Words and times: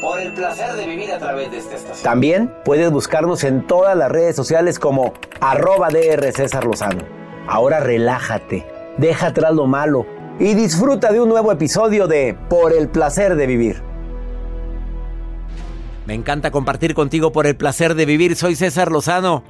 Por 0.00 0.20
el 0.20 0.32
placer 0.32 0.74
de 0.74 0.86
vivir 0.86 1.10
a 1.10 1.18
través 1.18 1.50
de 1.50 1.58
esta 1.58 1.74
estación. 1.74 2.04
También 2.04 2.54
puedes 2.64 2.90
buscarnos 2.90 3.42
en 3.42 3.66
todas 3.66 3.96
las 3.96 4.10
redes 4.10 4.36
sociales 4.36 4.78
como 4.78 5.12
arroba 5.40 5.88
DR 5.88 6.32
César 6.32 6.64
Lozano. 6.64 7.02
Ahora 7.48 7.80
relájate, 7.80 8.64
deja 8.96 9.28
atrás 9.28 9.52
lo 9.54 9.66
malo 9.66 10.06
y 10.38 10.54
disfruta 10.54 11.12
de 11.12 11.20
un 11.20 11.28
nuevo 11.28 11.50
episodio 11.50 12.06
de 12.06 12.38
Por 12.48 12.72
el 12.72 12.88
placer 12.88 13.34
de 13.34 13.46
vivir. 13.48 13.82
Me 16.06 16.14
encanta 16.14 16.52
compartir 16.52 16.94
contigo 16.94 17.32
por 17.32 17.46
el 17.46 17.56
placer 17.56 17.94
de 17.94 18.06
vivir. 18.06 18.36
Soy 18.36 18.54
César 18.54 18.92
Lozano. 18.92 19.42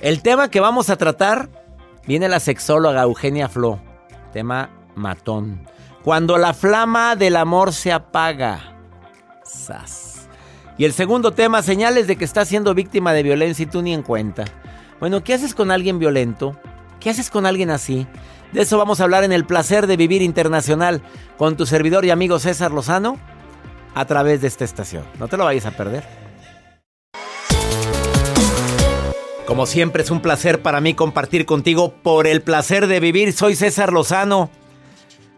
El 0.00 0.22
tema 0.22 0.50
que 0.50 0.60
vamos 0.60 0.88
a 0.88 0.96
tratar 0.96 1.50
viene 2.06 2.28
la 2.28 2.40
sexóloga 2.40 3.02
Eugenia 3.02 3.48
Flo. 3.48 3.80
Tema 4.32 4.70
matón. 4.94 5.66
Cuando 6.04 6.38
la 6.38 6.54
flama 6.54 7.16
del 7.16 7.36
amor 7.36 7.72
se 7.72 7.92
apaga. 7.92 8.73
Y 10.76 10.84
el 10.84 10.92
segundo 10.92 11.32
tema, 11.32 11.62
señales 11.62 12.06
de 12.06 12.16
que 12.16 12.24
estás 12.24 12.48
siendo 12.48 12.74
víctima 12.74 13.12
de 13.12 13.22
violencia 13.22 13.62
y 13.62 13.66
tú 13.66 13.82
ni 13.82 13.94
en 13.94 14.02
cuenta. 14.02 14.44
Bueno, 15.00 15.22
¿qué 15.22 15.34
haces 15.34 15.54
con 15.54 15.70
alguien 15.70 15.98
violento? 15.98 16.58
¿Qué 17.00 17.10
haces 17.10 17.30
con 17.30 17.46
alguien 17.46 17.70
así? 17.70 18.06
De 18.52 18.62
eso 18.62 18.78
vamos 18.78 19.00
a 19.00 19.04
hablar 19.04 19.24
en 19.24 19.32
el 19.32 19.44
placer 19.44 19.86
de 19.86 19.96
vivir 19.96 20.22
internacional 20.22 21.02
con 21.36 21.56
tu 21.56 21.66
servidor 21.66 22.04
y 22.04 22.10
amigo 22.10 22.38
César 22.38 22.72
Lozano 22.72 23.18
a 23.94 24.04
través 24.06 24.40
de 24.40 24.48
esta 24.48 24.64
estación. 24.64 25.04
No 25.18 25.28
te 25.28 25.36
lo 25.36 25.44
vayas 25.44 25.66
a 25.66 25.72
perder. 25.72 26.04
Como 29.46 29.66
siempre 29.66 30.02
es 30.02 30.10
un 30.10 30.20
placer 30.20 30.62
para 30.62 30.80
mí 30.80 30.94
compartir 30.94 31.46
contigo 31.46 31.94
por 32.02 32.26
el 32.26 32.42
placer 32.42 32.86
de 32.86 32.98
vivir. 32.98 33.32
Soy 33.32 33.54
César 33.54 33.92
Lozano. 33.92 34.50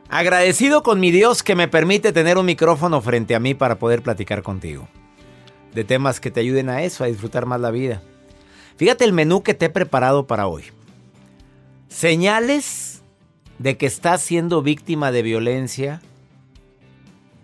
Agradecido 0.08 0.82
con 0.82 1.00
mi 1.00 1.10
Dios 1.10 1.42
que 1.42 1.56
me 1.56 1.68
permite 1.68 2.12
tener 2.12 2.38
un 2.38 2.46
micrófono 2.46 3.00
frente 3.00 3.34
a 3.34 3.40
mí 3.40 3.54
para 3.54 3.78
poder 3.78 4.02
platicar 4.02 4.42
contigo. 4.42 4.88
De 5.74 5.84
temas 5.84 6.20
que 6.20 6.30
te 6.30 6.40
ayuden 6.40 6.68
a 6.68 6.82
eso, 6.82 7.04
a 7.04 7.08
disfrutar 7.08 7.46
más 7.46 7.60
la 7.60 7.70
vida. 7.70 8.02
Fíjate 8.76 9.04
el 9.04 9.12
menú 9.12 9.42
que 9.42 9.54
te 9.54 9.66
he 9.66 9.70
preparado 9.70 10.26
para 10.26 10.46
hoy. 10.46 10.64
Señales 11.88 13.02
de 13.58 13.76
que 13.76 13.86
estás 13.86 14.22
siendo 14.22 14.62
víctima 14.62 15.10
de 15.10 15.22
violencia 15.22 16.00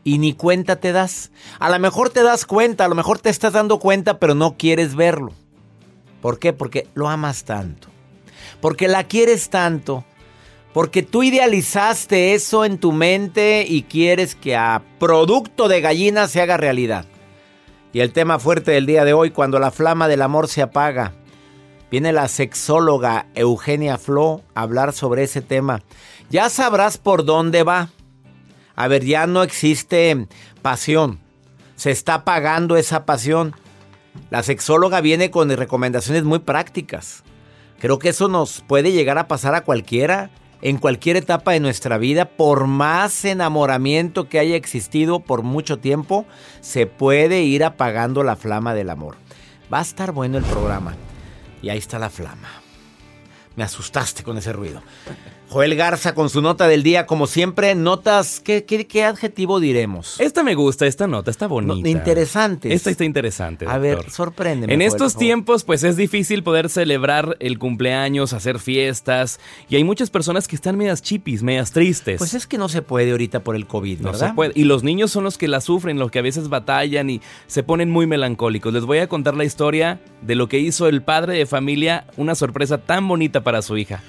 y 0.04 0.18
ni 0.18 0.34
cuenta 0.34 0.76
te 0.76 0.92
das. 0.92 1.30
A 1.58 1.70
lo 1.70 1.78
mejor 1.78 2.10
te 2.10 2.22
das 2.22 2.44
cuenta, 2.44 2.84
a 2.84 2.88
lo 2.88 2.94
mejor 2.94 3.18
te 3.18 3.30
estás 3.30 3.54
dando 3.54 3.78
cuenta, 3.78 4.18
pero 4.18 4.34
no 4.34 4.56
quieres 4.56 4.94
verlo. 4.94 5.32
¿Por 6.20 6.38
qué? 6.38 6.52
Porque 6.52 6.86
lo 6.94 7.08
amas 7.08 7.44
tanto. 7.44 7.88
Porque 8.60 8.88
la 8.88 9.04
quieres 9.04 9.50
tanto. 9.50 10.04
Porque 10.72 11.02
tú 11.02 11.22
idealizaste 11.22 12.34
eso 12.34 12.64
en 12.64 12.78
tu 12.78 12.92
mente 12.92 13.66
y 13.68 13.82
quieres 13.82 14.34
que 14.34 14.56
a 14.56 14.82
producto 14.98 15.68
de 15.68 15.80
gallina 15.80 16.28
se 16.28 16.40
haga 16.40 16.56
realidad. 16.56 17.04
Y 17.92 18.00
el 18.00 18.12
tema 18.12 18.38
fuerte 18.38 18.70
del 18.70 18.86
día 18.86 19.04
de 19.04 19.12
hoy, 19.12 19.30
cuando 19.30 19.58
la 19.58 19.70
flama 19.70 20.08
del 20.08 20.22
amor 20.22 20.48
se 20.48 20.62
apaga. 20.62 21.12
Viene 21.90 22.14
la 22.14 22.28
sexóloga 22.28 23.26
Eugenia 23.34 23.98
Flo 23.98 24.40
a 24.54 24.62
hablar 24.62 24.94
sobre 24.94 25.24
ese 25.24 25.42
tema. 25.42 25.82
Ya 26.30 26.48
sabrás 26.48 26.96
por 26.96 27.26
dónde 27.26 27.64
va. 27.64 27.90
A 28.74 28.88
ver, 28.88 29.04
ya 29.04 29.26
no 29.26 29.42
existe 29.42 30.26
pasión. 30.62 31.20
Se 31.76 31.90
está 31.90 32.14
apagando 32.14 32.78
esa 32.78 33.04
pasión. 33.04 33.54
La 34.30 34.42
sexóloga 34.42 35.02
viene 35.02 35.30
con 35.30 35.50
recomendaciones 35.50 36.24
muy 36.24 36.38
prácticas. 36.38 37.24
Creo 37.78 37.98
que 37.98 38.08
eso 38.08 38.28
nos 38.28 38.62
puede 38.62 38.92
llegar 38.92 39.18
a 39.18 39.28
pasar 39.28 39.54
a 39.54 39.64
cualquiera, 39.64 40.30
en 40.62 40.78
cualquier 40.78 41.16
etapa 41.16 41.52
de 41.52 41.60
nuestra 41.60 41.98
vida, 41.98 42.24
por 42.24 42.68
más 42.68 43.24
enamoramiento 43.24 44.28
que 44.28 44.38
haya 44.38 44.54
existido 44.54 45.20
por 45.20 45.42
mucho 45.42 45.78
tiempo, 45.78 46.24
se 46.60 46.86
puede 46.86 47.42
ir 47.42 47.64
apagando 47.64 48.22
la 48.22 48.36
flama 48.36 48.72
del 48.72 48.90
amor. 48.90 49.16
Va 49.72 49.80
a 49.80 49.82
estar 49.82 50.12
bueno 50.12 50.38
el 50.38 50.44
programa. 50.44 50.94
Y 51.62 51.68
ahí 51.68 51.78
está 51.78 51.98
la 51.98 52.10
flama. 52.10 52.48
Me 53.56 53.64
asustaste 53.64 54.22
con 54.22 54.38
ese 54.38 54.52
ruido. 54.52 54.82
Joel 55.52 55.76
Garza 55.76 56.14
con 56.14 56.30
su 56.30 56.40
nota 56.40 56.66
del 56.66 56.82
día, 56.82 57.04
como 57.04 57.26
siempre, 57.26 57.74
notas, 57.74 58.40
¿qué, 58.40 58.64
qué, 58.64 59.04
adjetivo 59.04 59.60
diremos? 59.60 60.18
Esta 60.18 60.42
me 60.42 60.54
gusta, 60.54 60.86
esta 60.86 61.06
nota, 61.06 61.30
está 61.30 61.46
bonita. 61.46 61.86
interesante. 61.90 62.72
Esta 62.72 62.88
está 62.88 63.04
interesante. 63.04 63.66
A 63.68 63.76
ver, 63.76 64.10
sorpréndeme. 64.10 64.72
En 64.72 64.80
estos 64.80 65.14
tiempos, 65.14 65.64
pues 65.64 65.84
es 65.84 65.98
difícil 65.98 66.42
poder 66.42 66.70
celebrar 66.70 67.36
el 67.38 67.58
cumpleaños, 67.58 68.32
hacer 68.32 68.60
fiestas, 68.60 69.40
y 69.68 69.76
hay 69.76 69.84
muchas 69.84 70.08
personas 70.08 70.48
que 70.48 70.56
están 70.56 70.78
medias 70.78 71.02
chipis, 71.02 71.42
medias 71.42 71.70
tristes. 71.70 72.16
Pues 72.16 72.32
es 72.32 72.46
que 72.46 72.56
no 72.56 72.70
se 72.70 72.80
puede 72.80 73.10
ahorita 73.10 73.40
por 73.40 73.54
el 73.54 73.66
COVID, 73.66 73.98
¿verdad? 73.98 74.12
No 74.12 74.28
se 74.28 74.32
puede. 74.32 74.52
Y 74.54 74.64
los 74.64 74.82
niños 74.82 75.10
son 75.10 75.22
los 75.22 75.36
que 75.36 75.48
la 75.48 75.60
sufren, 75.60 75.98
los 75.98 76.10
que 76.10 76.20
a 76.20 76.22
veces 76.22 76.48
batallan 76.48 77.10
y 77.10 77.20
se 77.46 77.62
ponen 77.62 77.90
muy 77.90 78.06
melancólicos. 78.06 78.72
Les 78.72 78.86
voy 78.86 79.00
a 79.00 79.06
contar 79.06 79.36
la 79.36 79.44
historia 79.44 80.00
de 80.22 80.34
lo 80.34 80.48
que 80.48 80.60
hizo 80.60 80.88
el 80.88 81.02
padre 81.02 81.36
de 81.36 81.44
familia, 81.44 82.06
una 82.16 82.34
sorpresa 82.34 82.78
tan 82.78 83.06
bonita 83.06 83.44
para 83.44 83.60
su 83.60 83.76
hija. 83.76 84.02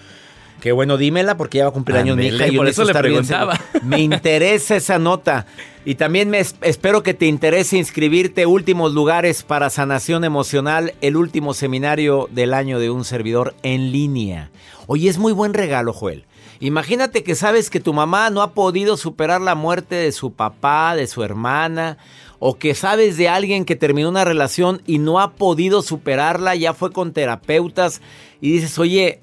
Qué 0.63 0.71
bueno, 0.71 0.95
dímela 0.95 1.35
porque 1.35 1.57
ya 1.57 1.65
va 1.65 1.71
a 1.71 1.73
cumplir 1.73 1.97
años 1.97 2.15
mi 2.15 2.27
hija. 2.27 2.47
Y 2.47 2.55
por 2.55 2.69
eso 2.69 2.85
le 2.85 2.93
preguntaba. 2.93 3.59
Me 3.83 3.99
interesa 3.99 4.77
esa 4.77 4.97
nota. 4.97 5.45
Y 5.83 5.95
también 5.95 6.29
me 6.29 6.39
espero 6.39 7.03
que 7.03 7.13
te 7.13 7.25
interese 7.25 7.77
inscribirte 7.77 8.45
últimos 8.45 8.93
lugares 8.93 9.43
para 9.43 9.69
sanación 9.69 10.23
emocional, 10.23 10.93
el 11.01 11.17
último 11.17 11.53
seminario 11.53 12.29
del 12.31 12.53
año 12.53 12.79
de 12.79 12.89
un 12.89 13.03
servidor 13.03 13.55
en 13.61 13.91
línea. 13.91 14.51
Hoy 14.87 15.09
es 15.09 15.17
muy 15.17 15.33
buen 15.33 15.53
regalo, 15.53 15.91
Joel. 15.91 16.23
Imagínate 16.61 17.23
que 17.23 17.35
sabes 17.35 17.69
que 17.69 17.81
tu 17.81 17.91
mamá 17.91 18.29
no 18.29 18.41
ha 18.41 18.53
podido 18.53 18.95
superar 18.95 19.41
la 19.41 19.55
muerte 19.55 19.95
de 19.95 20.13
su 20.13 20.31
papá, 20.31 20.95
de 20.95 21.07
su 21.07 21.23
hermana, 21.23 21.97
o 22.39 22.57
que 22.57 22.73
sabes 22.73 23.17
de 23.17 23.27
alguien 23.27 23.65
que 23.65 23.75
terminó 23.75 24.07
una 24.07 24.23
relación 24.23 24.81
y 24.87 24.99
no 24.99 25.19
ha 25.19 25.33
podido 25.33 25.81
superarla, 25.81 26.55
ya 26.55 26.73
fue 26.73 26.93
con 26.93 27.11
terapeutas 27.11 28.01
y 28.39 28.53
dices, 28.53 28.79
oye, 28.79 29.19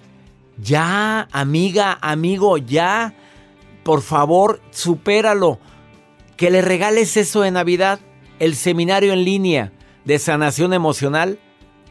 ya, 0.61 1.29
amiga, 1.33 1.99
amigo, 2.01 2.59
ya, 2.59 3.15
por 3.83 4.03
favor, 4.03 4.61
supéralo. 4.71 5.59
Que 6.37 6.51
le 6.51 6.63
regales 6.63 7.17
eso 7.17 7.43
de 7.43 7.51
Navidad, 7.51 8.01
el 8.39 8.55
seminario 8.55 9.13
en 9.13 9.25
línea 9.25 9.73
de 10.05 10.19
sanación 10.19 10.73
emocional 10.73 11.39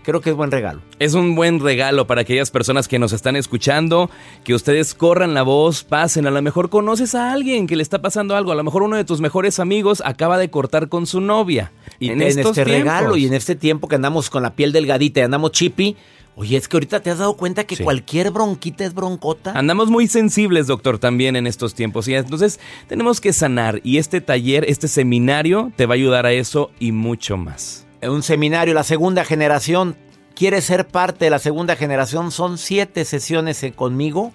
Creo 0.04 0.21
que 0.21 0.30
es 0.30 0.36
buen 0.36 0.50
regalo. 0.50 0.81
Es 0.98 1.13
un 1.13 1.36
buen 1.36 1.60
regalo 1.60 2.07
para 2.07 2.21
aquellas 2.21 2.51
personas 2.51 2.88
que 2.88 3.00
nos 3.00 3.12
están 3.12 3.36
escuchando, 3.36 4.10
que 4.44 4.54
ustedes 4.54 4.94
corran 4.94 5.33
la 5.33 5.44
voz, 5.44 5.83
pasen, 5.83 6.25
a 6.25 6.31
lo 6.31 6.42
mejor 6.42 6.69
conoces 6.69 7.15
a 7.15 7.31
alguien 7.33 7.68
que 7.68 7.75
le 7.75 7.83
está 7.83 8.01
pasando 8.01 8.36
algo, 8.36 8.51
a 8.51 8.56
lo 8.56 8.63
mejor 8.63 8.83
uno 8.83 8.95
de 8.95 9.04
tus 9.04 9.19
mejores 9.19 9.60
amigos 9.60 10.01
acaba 10.06 10.38
de 10.38 10.50
cortar 10.50 10.89
con 10.89 11.06
su 11.06 11.19
novia. 11.22 11.72
Y 12.00 12.10
en, 12.10 12.22
este 12.22 12.63
regalo 12.63 13.18
y 13.18 13.27
en 13.27 13.33
este 13.33 13.56
tiempo 13.56 13.88
que 13.88 13.95
andamos 13.95 14.30
con 14.30 14.42
la 14.42 14.56
piel 14.56 14.72
delgadita 14.72 15.19
y 15.19 15.24
andamos 15.24 15.51
chippy, 15.51 15.98
Oye, 16.39 16.57
es 16.57 16.68
que 16.68 16.77
ahorita 16.77 17.01
te 17.01 17.12
has 17.12 17.19
dado 17.19 17.36
cuenta 17.36 17.65
que 17.65 17.77
cualquier 17.77 18.31
bronquita 18.31 18.86
es 18.86 18.94
broncota. 18.94 19.51
Andamos 19.51 19.89
muy 19.89 20.07
sensibles, 20.07 20.68
doctor, 20.68 20.97
también 20.97 21.36
en 21.36 21.45
estos 21.45 21.75
tiempos. 21.75 22.07
Y 22.07 22.15
entonces 22.15 22.59
tenemos 22.88 23.19
que 23.19 23.33
sanar. 23.33 23.81
Y 23.83 23.97
este 23.97 24.21
taller, 24.21 24.63
este 24.68 24.88
seminario, 24.88 25.71
te 25.75 25.86
va 25.86 25.94
a 25.94 25.95
ayudar 25.95 26.25
a 26.25 26.31
eso 26.31 26.71
y 26.80 26.94
mucho 26.94 27.36
más 27.36 27.86
un 28.07 28.24
seminario, 28.24 28.74
la 28.74 28.83
segunda 28.83 29.25
generación. 29.25 29.97
¿Quieres 30.36 30.63
ser 30.63 30.88
parte 30.88 31.25
de 31.25 31.31
la 31.31 31.39
segunda 31.39 31.75
generación? 31.75 32.31
Son 32.31 32.57
siete 32.57 33.03
sesiones 33.03 33.65
conmigo 33.75 34.31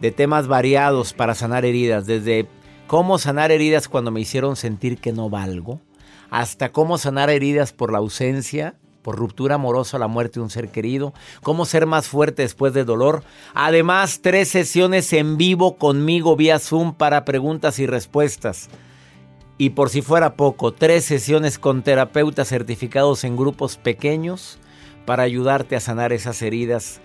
de 0.00 0.10
temas 0.10 0.46
variados 0.46 1.12
para 1.12 1.34
sanar 1.34 1.66
heridas. 1.66 2.06
Desde 2.06 2.48
cómo 2.86 3.18
sanar 3.18 3.52
heridas 3.52 3.88
cuando 3.88 4.10
me 4.10 4.20
hicieron 4.20 4.56
sentir 4.56 4.98
que 4.98 5.12
no 5.12 5.28
valgo, 5.28 5.82
hasta 6.30 6.72
cómo 6.72 6.96
sanar 6.96 7.28
heridas 7.28 7.72
por 7.74 7.92
la 7.92 7.98
ausencia, 7.98 8.76
por 9.04 9.16
ruptura 9.16 9.56
amorosa, 9.56 9.98
la 9.98 10.08
muerte 10.08 10.40
de 10.40 10.44
un 10.44 10.50
ser 10.50 10.70
querido, 10.70 11.12
cómo 11.42 11.66
ser 11.66 11.86
más 11.86 12.08
fuerte 12.08 12.42
después 12.42 12.72
del 12.72 12.86
dolor. 12.86 13.22
Además, 13.52 14.20
tres 14.22 14.48
sesiones 14.48 15.12
en 15.12 15.36
vivo 15.36 15.76
conmigo 15.76 16.34
vía 16.34 16.58
Zoom 16.58 16.94
para 16.94 17.26
preguntas 17.26 17.78
y 17.78 17.86
respuestas. 17.86 18.70
Y 19.58 19.70
por 19.70 19.90
si 19.90 20.00
fuera 20.00 20.34
poco, 20.36 20.72
tres 20.72 21.04
sesiones 21.04 21.58
con 21.58 21.82
terapeutas 21.82 22.48
certificados 22.48 23.22
en 23.24 23.36
grupos 23.36 23.76
pequeños 23.76 24.58
para 25.04 25.22
ayudarte 25.22 25.76
a 25.76 25.80
sanar 25.80 26.14
esas 26.14 26.40
heridas 26.40 27.00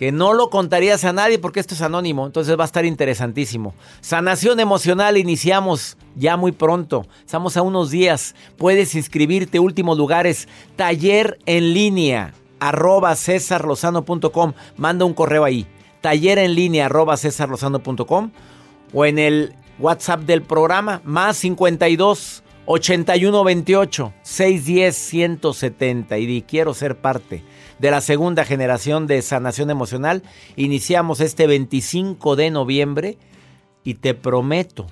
que 0.00 0.12
no 0.12 0.32
lo 0.32 0.48
contarías 0.48 1.04
a 1.04 1.12
nadie 1.12 1.38
porque 1.38 1.60
esto 1.60 1.74
es 1.74 1.82
anónimo, 1.82 2.24
entonces 2.24 2.58
va 2.58 2.64
a 2.64 2.64
estar 2.64 2.86
interesantísimo. 2.86 3.74
Sanación 4.00 4.58
emocional 4.58 5.18
iniciamos 5.18 5.98
ya 6.16 6.38
muy 6.38 6.52
pronto, 6.52 7.06
estamos 7.22 7.58
a 7.58 7.62
unos 7.62 7.90
días, 7.90 8.34
puedes 8.56 8.94
inscribirte, 8.94 9.58
últimos 9.58 9.98
lugares, 9.98 10.48
taller 10.74 11.38
en 11.44 11.74
línea, 11.74 12.32
arroba 12.60 13.14
cesarlozano.com, 13.14 14.54
manda 14.78 15.04
un 15.04 15.12
correo 15.12 15.44
ahí, 15.44 15.66
taller 16.00 16.38
en 16.38 16.54
línea, 16.54 16.86
arroba 16.86 17.18
cesarlozano.com 17.18 18.30
o 18.94 19.04
en 19.04 19.18
el 19.18 19.54
WhatsApp 19.78 20.20
del 20.20 20.40
programa, 20.40 21.02
más 21.04 21.36
52 21.36 22.42
81 22.66 23.44
28 23.44 24.12
610 24.22 24.96
170. 24.96 26.18
Y 26.18 26.26
di, 26.26 26.42
quiero 26.42 26.74
ser 26.74 26.96
parte 26.96 27.42
de 27.78 27.90
la 27.90 28.00
segunda 28.00 28.44
generación 28.44 29.06
de 29.06 29.22
sanación 29.22 29.70
emocional. 29.70 30.22
Iniciamos 30.56 31.20
este 31.20 31.46
25 31.46 32.36
de 32.36 32.50
noviembre 32.50 33.18
y 33.84 33.94
te 33.94 34.14
prometo 34.14 34.86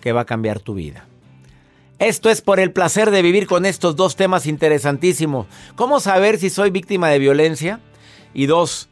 que 0.00 0.12
va 0.12 0.22
a 0.22 0.26
cambiar 0.26 0.60
tu 0.60 0.74
vida. 0.74 1.06
Esto 1.98 2.28
es 2.28 2.42
por 2.42 2.58
el 2.58 2.72
placer 2.72 3.10
de 3.10 3.22
vivir 3.22 3.46
con 3.46 3.64
estos 3.66 3.96
dos 3.96 4.16
temas 4.16 4.46
interesantísimos. 4.46 5.46
¿Cómo 5.76 6.00
saber 6.00 6.38
si 6.38 6.50
soy 6.50 6.70
víctima 6.70 7.08
de 7.08 7.20
violencia? 7.20 7.80
Y 8.34 8.46
dos, 8.46 8.88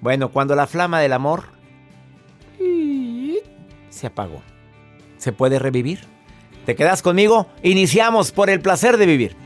bueno, 0.00 0.30
cuando 0.30 0.56
la 0.56 0.66
flama 0.66 1.00
del 1.00 1.12
amor 1.12 1.44
se 3.90 4.06
apagó 4.06 4.42
se 5.18 5.32
puede 5.32 5.58
revivir. 5.58 6.15
¿Te 6.66 6.74
quedas 6.74 7.00
conmigo? 7.00 7.46
Iniciamos 7.62 8.32
por 8.32 8.50
el 8.50 8.60
placer 8.60 8.96
de 8.96 9.06
vivir. 9.06 9.45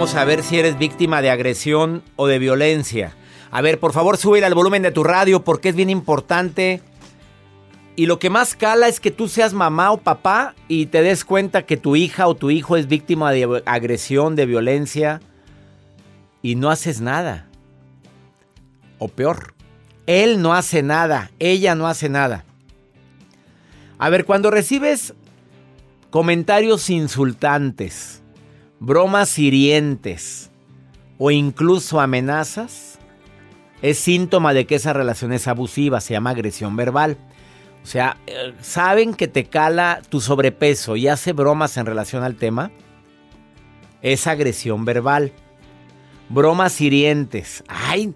A 0.00 0.24
ver 0.24 0.42
si 0.42 0.58
eres 0.58 0.78
víctima 0.78 1.20
de 1.20 1.28
agresión 1.28 2.02
o 2.16 2.26
de 2.26 2.38
violencia. 2.38 3.14
A 3.50 3.60
ver, 3.60 3.78
por 3.78 3.92
favor, 3.92 4.16
sube 4.16 4.42
al 4.42 4.54
volumen 4.54 4.82
de 4.82 4.90
tu 4.90 5.04
radio 5.04 5.44
porque 5.44 5.68
es 5.68 5.76
bien 5.76 5.90
importante. 5.90 6.80
Y 7.96 8.06
lo 8.06 8.18
que 8.18 8.30
más 8.30 8.56
cala 8.56 8.88
es 8.88 8.98
que 8.98 9.10
tú 9.10 9.28
seas 9.28 9.52
mamá 9.52 9.92
o 9.92 9.98
papá 9.98 10.54
y 10.68 10.86
te 10.86 11.02
des 11.02 11.22
cuenta 11.22 11.66
que 11.66 11.76
tu 11.76 11.96
hija 11.96 12.28
o 12.28 12.34
tu 12.34 12.50
hijo 12.50 12.78
es 12.78 12.88
víctima 12.88 13.30
de 13.30 13.62
agresión, 13.66 14.36
de 14.36 14.46
violencia 14.46 15.20
y 16.40 16.54
no 16.54 16.70
haces 16.70 17.02
nada. 17.02 17.46
O 18.98 19.08
peor, 19.08 19.52
él 20.06 20.40
no 20.40 20.54
hace 20.54 20.82
nada, 20.82 21.30
ella 21.38 21.74
no 21.74 21.86
hace 21.86 22.08
nada. 22.08 22.46
A 23.98 24.08
ver, 24.08 24.24
cuando 24.24 24.50
recibes 24.50 25.12
comentarios 26.08 26.88
insultantes, 26.88 28.19
bromas 28.80 29.38
hirientes 29.38 30.50
o 31.18 31.30
incluso 31.30 32.00
amenazas, 32.00 32.98
es 33.82 33.98
síntoma 33.98 34.52
de 34.52 34.66
que 34.66 34.74
esa 34.74 34.92
relación 34.92 35.32
es 35.32 35.46
abusiva, 35.46 36.00
se 36.00 36.14
llama 36.14 36.30
agresión 36.30 36.76
verbal. 36.76 37.18
O 37.82 37.86
sea, 37.86 38.16
eh, 38.26 38.52
saben 38.60 39.14
que 39.14 39.28
te 39.28 39.44
cala 39.44 40.02
tu 40.08 40.20
sobrepeso 40.20 40.96
y 40.96 41.08
hace 41.08 41.32
bromas 41.32 41.76
en 41.76 41.86
relación 41.86 42.24
al 42.24 42.36
tema, 42.36 42.70
es 44.02 44.26
agresión 44.26 44.84
verbal. 44.84 45.32
bromas 46.30 46.80
hirientes. 46.80 47.64
Ay, 47.66 48.14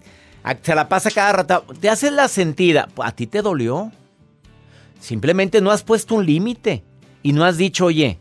se 0.61 0.73
la 0.73 0.87
pasa 0.87 1.11
cada 1.11 1.33
rato. 1.33 1.65
Te 1.79 1.89
haces 1.89 2.13
la 2.13 2.27
sentida. 2.27 2.87
A 3.03 3.11
ti 3.11 3.27
te 3.27 3.41
dolió. 3.41 3.91
Simplemente 4.99 5.59
no 5.59 5.69
has 5.69 5.83
puesto 5.83 6.15
un 6.15 6.25
límite 6.25 6.83
y 7.23 7.33
no 7.33 7.43
has 7.43 7.57
dicho, 7.57 7.85
oye, 7.85 8.19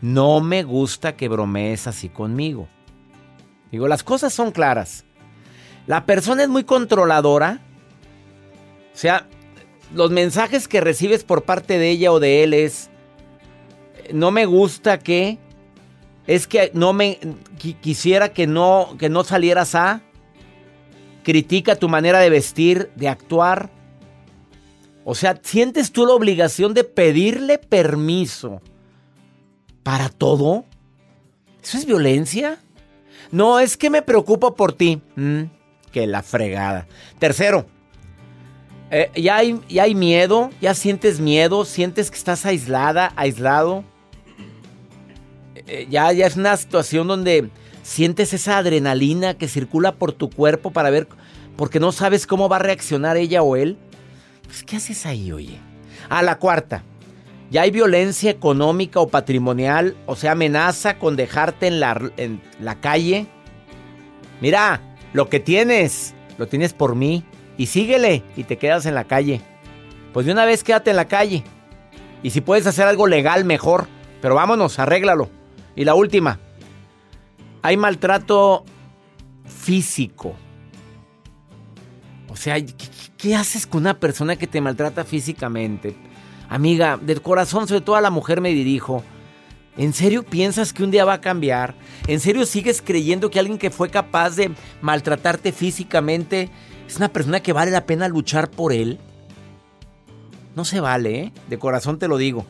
no 0.00 0.40
me 0.40 0.62
gusta 0.62 1.16
que 1.16 1.28
bromees 1.28 1.86
así 1.86 2.08
conmigo. 2.08 2.68
Digo, 3.70 3.88
las 3.88 4.02
cosas 4.02 4.32
son 4.32 4.52
claras. 4.52 5.04
La 5.86 6.04
persona 6.04 6.42
es 6.42 6.48
muy 6.48 6.64
controladora. 6.64 7.60
O 8.94 8.96
sea, 8.98 9.26
los 9.94 10.10
mensajes 10.10 10.68
que 10.68 10.80
recibes 10.80 11.24
por 11.24 11.44
parte 11.44 11.78
de 11.78 11.90
ella 11.90 12.12
o 12.12 12.20
de 12.20 12.42
él 12.44 12.54
es, 12.54 12.90
no 14.12 14.30
me 14.30 14.46
gusta 14.46 14.98
que, 14.98 15.38
es 16.26 16.46
que 16.46 16.70
no 16.74 16.92
me, 16.92 17.18
quisiera 17.80 18.32
que 18.32 18.46
no, 18.46 18.96
que 18.98 19.08
no 19.08 19.24
salieras 19.24 19.74
a, 19.74 20.02
critica 21.22 21.76
tu 21.76 21.88
manera 21.88 22.18
de 22.20 22.30
vestir, 22.30 22.90
de 22.96 23.08
actuar. 23.08 23.70
O 25.04 25.14
sea, 25.14 25.38
¿sientes 25.42 25.92
tú 25.92 26.06
la 26.06 26.14
obligación 26.14 26.74
de 26.74 26.84
pedirle 26.84 27.58
permiso 27.58 28.60
para 29.86 30.08
todo? 30.08 30.64
¿Eso 31.62 31.78
es 31.78 31.86
violencia? 31.86 32.58
No, 33.30 33.60
es 33.60 33.76
que 33.76 33.88
me 33.88 34.02
preocupo 34.02 34.56
por 34.56 34.72
ti. 34.72 35.00
Mm, 35.14 35.42
que 35.92 36.08
la 36.08 36.24
fregada. 36.24 36.88
Tercero, 37.20 37.66
eh, 38.90 39.12
ya, 39.14 39.36
hay, 39.36 39.60
ya 39.68 39.84
hay 39.84 39.94
miedo, 39.94 40.50
ya 40.60 40.74
sientes 40.74 41.20
miedo, 41.20 41.64
sientes 41.64 42.10
que 42.10 42.16
estás 42.16 42.44
aislada, 42.46 43.12
aislado. 43.14 43.84
Eh, 45.54 45.86
ya, 45.88 46.10
ya 46.10 46.26
es 46.26 46.34
una 46.34 46.56
situación 46.56 47.06
donde 47.06 47.48
sientes 47.84 48.34
esa 48.34 48.58
adrenalina 48.58 49.34
que 49.34 49.46
circula 49.46 49.92
por 49.92 50.10
tu 50.10 50.30
cuerpo 50.30 50.72
para 50.72 50.90
ver, 50.90 51.06
porque 51.54 51.78
no 51.78 51.92
sabes 51.92 52.26
cómo 52.26 52.48
va 52.48 52.56
a 52.56 52.58
reaccionar 52.58 53.16
ella 53.16 53.40
o 53.40 53.54
él. 53.54 53.78
Pues, 54.46 54.64
¿qué 54.64 54.78
haces 54.78 55.06
ahí, 55.06 55.30
oye? 55.30 55.60
A 56.08 56.24
la 56.24 56.40
cuarta, 56.40 56.82
ya 57.50 57.62
hay 57.62 57.70
violencia 57.70 58.30
económica 58.30 59.00
o 59.00 59.08
patrimonial, 59.08 59.96
o 60.06 60.16
sea, 60.16 60.32
amenaza 60.32 60.98
con 60.98 61.16
dejarte 61.16 61.66
en 61.68 61.80
la, 61.80 62.10
en 62.16 62.40
la 62.60 62.76
calle. 62.80 63.26
Mira, 64.40 64.80
lo 65.12 65.28
que 65.28 65.40
tienes, 65.40 66.14
lo 66.38 66.48
tienes 66.48 66.72
por 66.72 66.94
mí 66.94 67.24
y 67.56 67.66
síguele 67.66 68.22
y 68.36 68.44
te 68.44 68.58
quedas 68.58 68.86
en 68.86 68.94
la 68.94 69.04
calle. 69.04 69.40
Pues 70.12 70.26
de 70.26 70.32
una 70.32 70.44
vez 70.44 70.64
quédate 70.64 70.90
en 70.90 70.96
la 70.96 71.08
calle. 71.08 71.44
Y 72.22 72.30
si 72.30 72.40
puedes 72.40 72.66
hacer 72.66 72.86
algo 72.86 73.06
legal, 73.06 73.44
mejor. 73.44 73.86
Pero 74.20 74.34
vámonos, 74.34 74.78
arréglalo. 74.78 75.28
Y 75.74 75.84
la 75.84 75.94
última. 75.94 76.40
Hay 77.62 77.76
maltrato 77.76 78.64
físico. 79.44 80.34
O 82.28 82.36
sea, 82.36 82.56
¿qué, 83.16 83.34
haces 83.34 83.66
con 83.66 83.82
una 83.82 83.98
persona 83.98 84.36
que 84.36 84.46
te 84.46 84.60
maltrata 84.60 85.04
físicamente? 85.04 85.96
Amiga, 86.48 86.98
del 87.00 87.22
corazón, 87.22 87.66
sobre 87.66 87.80
todo 87.80 87.96
a 87.96 88.00
la 88.00 88.10
mujer 88.10 88.40
me 88.40 88.50
dirijo. 88.50 89.02
¿En 89.76 89.92
serio 89.92 90.22
piensas 90.22 90.72
que 90.72 90.82
un 90.82 90.90
día 90.90 91.04
va 91.04 91.14
a 91.14 91.20
cambiar? 91.20 91.74
¿En 92.06 92.20
serio 92.20 92.46
sigues 92.46 92.80
creyendo 92.80 93.30
que 93.30 93.38
alguien 93.38 93.58
que 93.58 93.70
fue 93.70 93.90
capaz 93.90 94.36
de 94.36 94.52
maltratarte 94.80 95.52
físicamente 95.52 96.50
es 96.86 96.96
una 96.96 97.08
persona 97.08 97.40
que 97.40 97.52
vale 97.52 97.70
la 97.70 97.86
pena 97.86 98.08
luchar 98.08 98.50
por 98.50 98.72
él. 98.72 98.98
No 100.54 100.64
se 100.64 100.80
vale, 100.80 101.20
¿eh? 101.20 101.32
De 101.48 101.58
corazón 101.58 101.98
te 101.98 102.08
lo 102.08 102.16
digo. 102.16 102.46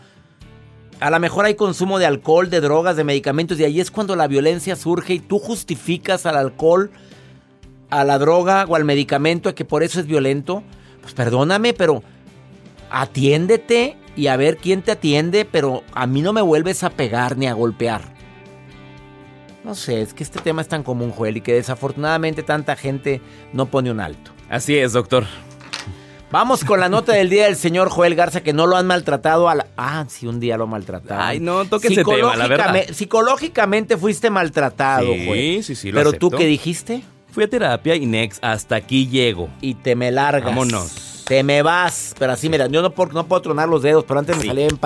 A 1.00 1.10
lo 1.10 1.18
mejor 1.18 1.44
hay 1.44 1.54
consumo 1.54 1.98
de 1.98 2.06
alcohol, 2.06 2.48
de 2.48 2.60
drogas, 2.60 2.96
de 2.96 3.04
medicamentos, 3.04 3.58
y 3.58 3.64
ahí 3.64 3.80
es 3.80 3.90
cuando 3.90 4.16
la 4.16 4.28
violencia 4.28 4.76
surge 4.76 5.14
y 5.14 5.20
tú 5.20 5.38
justificas 5.38 6.24
al 6.24 6.36
alcohol, 6.36 6.90
a 7.90 8.04
la 8.04 8.18
droga 8.18 8.64
o 8.68 8.76
al 8.76 8.84
medicamento 8.84 9.48
a 9.48 9.54
que 9.54 9.64
por 9.64 9.82
eso 9.82 10.00
es 10.00 10.06
violento. 10.06 10.62
Pues 11.02 11.14
perdóname, 11.14 11.72
pero 11.74 12.02
atiéndete 12.90 13.96
y 14.16 14.28
a 14.28 14.36
ver 14.36 14.56
quién 14.56 14.82
te 14.82 14.92
atiende, 14.92 15.44
pero 15.44 15.84
a 15.92 16.06
mí 16.06 16.22
no 16.22 16.32
me 16.32 16.42
vuelves 16.42 16.82
a 16.82 16.90
pegar 16.90 17.36
ni 17.36 17.46
a 17.46 17.52
golpear. 17.52 18.02
No 19.64 19.74
sé, 19.74 20.00
es 20.00 20.14
que 20.14 20.22
este 20.22 20.40
tema 20.40 20.62
es 20.62 20.68
tan 20.68 20.82
común, 20.82 21.10
Joel, 21.10 21.38
y 21.38 21.40
que 21.40 21.52
desafortunadamente 21.52 22.42
tanta 22.42 22.76
gente 22.76 23.20
no 23.52 23.66
pone 23.66 23.90
un 23.90 24.00
alto. 24.00 24.30
Así 24.48 24.76
es, 24.76 24.92
doctor. 24.92 25.26
Vamos 26.30 26.64
con 26.64 26.80
la 26.80 26.88
nota 26.88 27.12
del 27.12 27.28
día 27.28 27.44
del 27.44 27.56
señor 27.56 27.88
Joel 27.88 28.14
Garza, 28.14 28.42
que 28.42 28.52
no 28.52 28.66
lo 28.66 28.76
han 28.76 28.86
maltratado 28.86 29.48
a 29.48 29.54
la... 29.54 29.66
Ah, 29.76 30.04
sí, 30.08 30.26
un 30.26 30.40
día 30.40 30.56
lo 30.56 30.66
maltrataron. 30.66 31.24
Ay, 31.24 31.40
no, 31.40 31.64
toque 31.64 31.88
ese 31.88 32.04
tema, 32.04 32.36
la 32.36 32.46
verdad. 32.46 32.84
Psicológicamente 32.92 33.96
fuiste 33.96 34.30
maltratado, 34.30 35.12
sí, 35.12 35.26
Joel. 35.26 35.64
Sí, 35.64 35.74
sí, 35.74 35.92
lo 35.92 35.98
Pero 35.98 36.12
tú, 36.12 36.30
¿qué 36.30 36.46
dijiste? 36.46 37.02
Fui 37.30 37.44
a 37.44 37.48
terapia 37.48 37.94
y 37.96 38.06
next, 38.06 38.42
hasta 38.42 38.76
aquí 38.76 39.08
llego. 39.08 39.48
Y 39.60 39.74
te 39.74 39.94
me 39.94 40.10
largas. 40.10 40.44
Vámonos. 40.44 41.05
Te 41.26 41.42
me 41.42 41.60
vas. 41.62 42.14
Pero 42.18 42.32
así, 42.32 42.48
mira, 42.48 42.68
yo 42.68 42.82
no, 42.82 42.90
puedo, 42.90 43.12
no 43.12 43.26
puedo 43.26 43.42
tronar 43.42 43.68
los 43.68 43.82
dedos, 43.82 44.04
pero 44.06 44.20
antes 44.20 44.36
me 44.36 44.46
salía 44.46 44.68
en. 44.68 44.78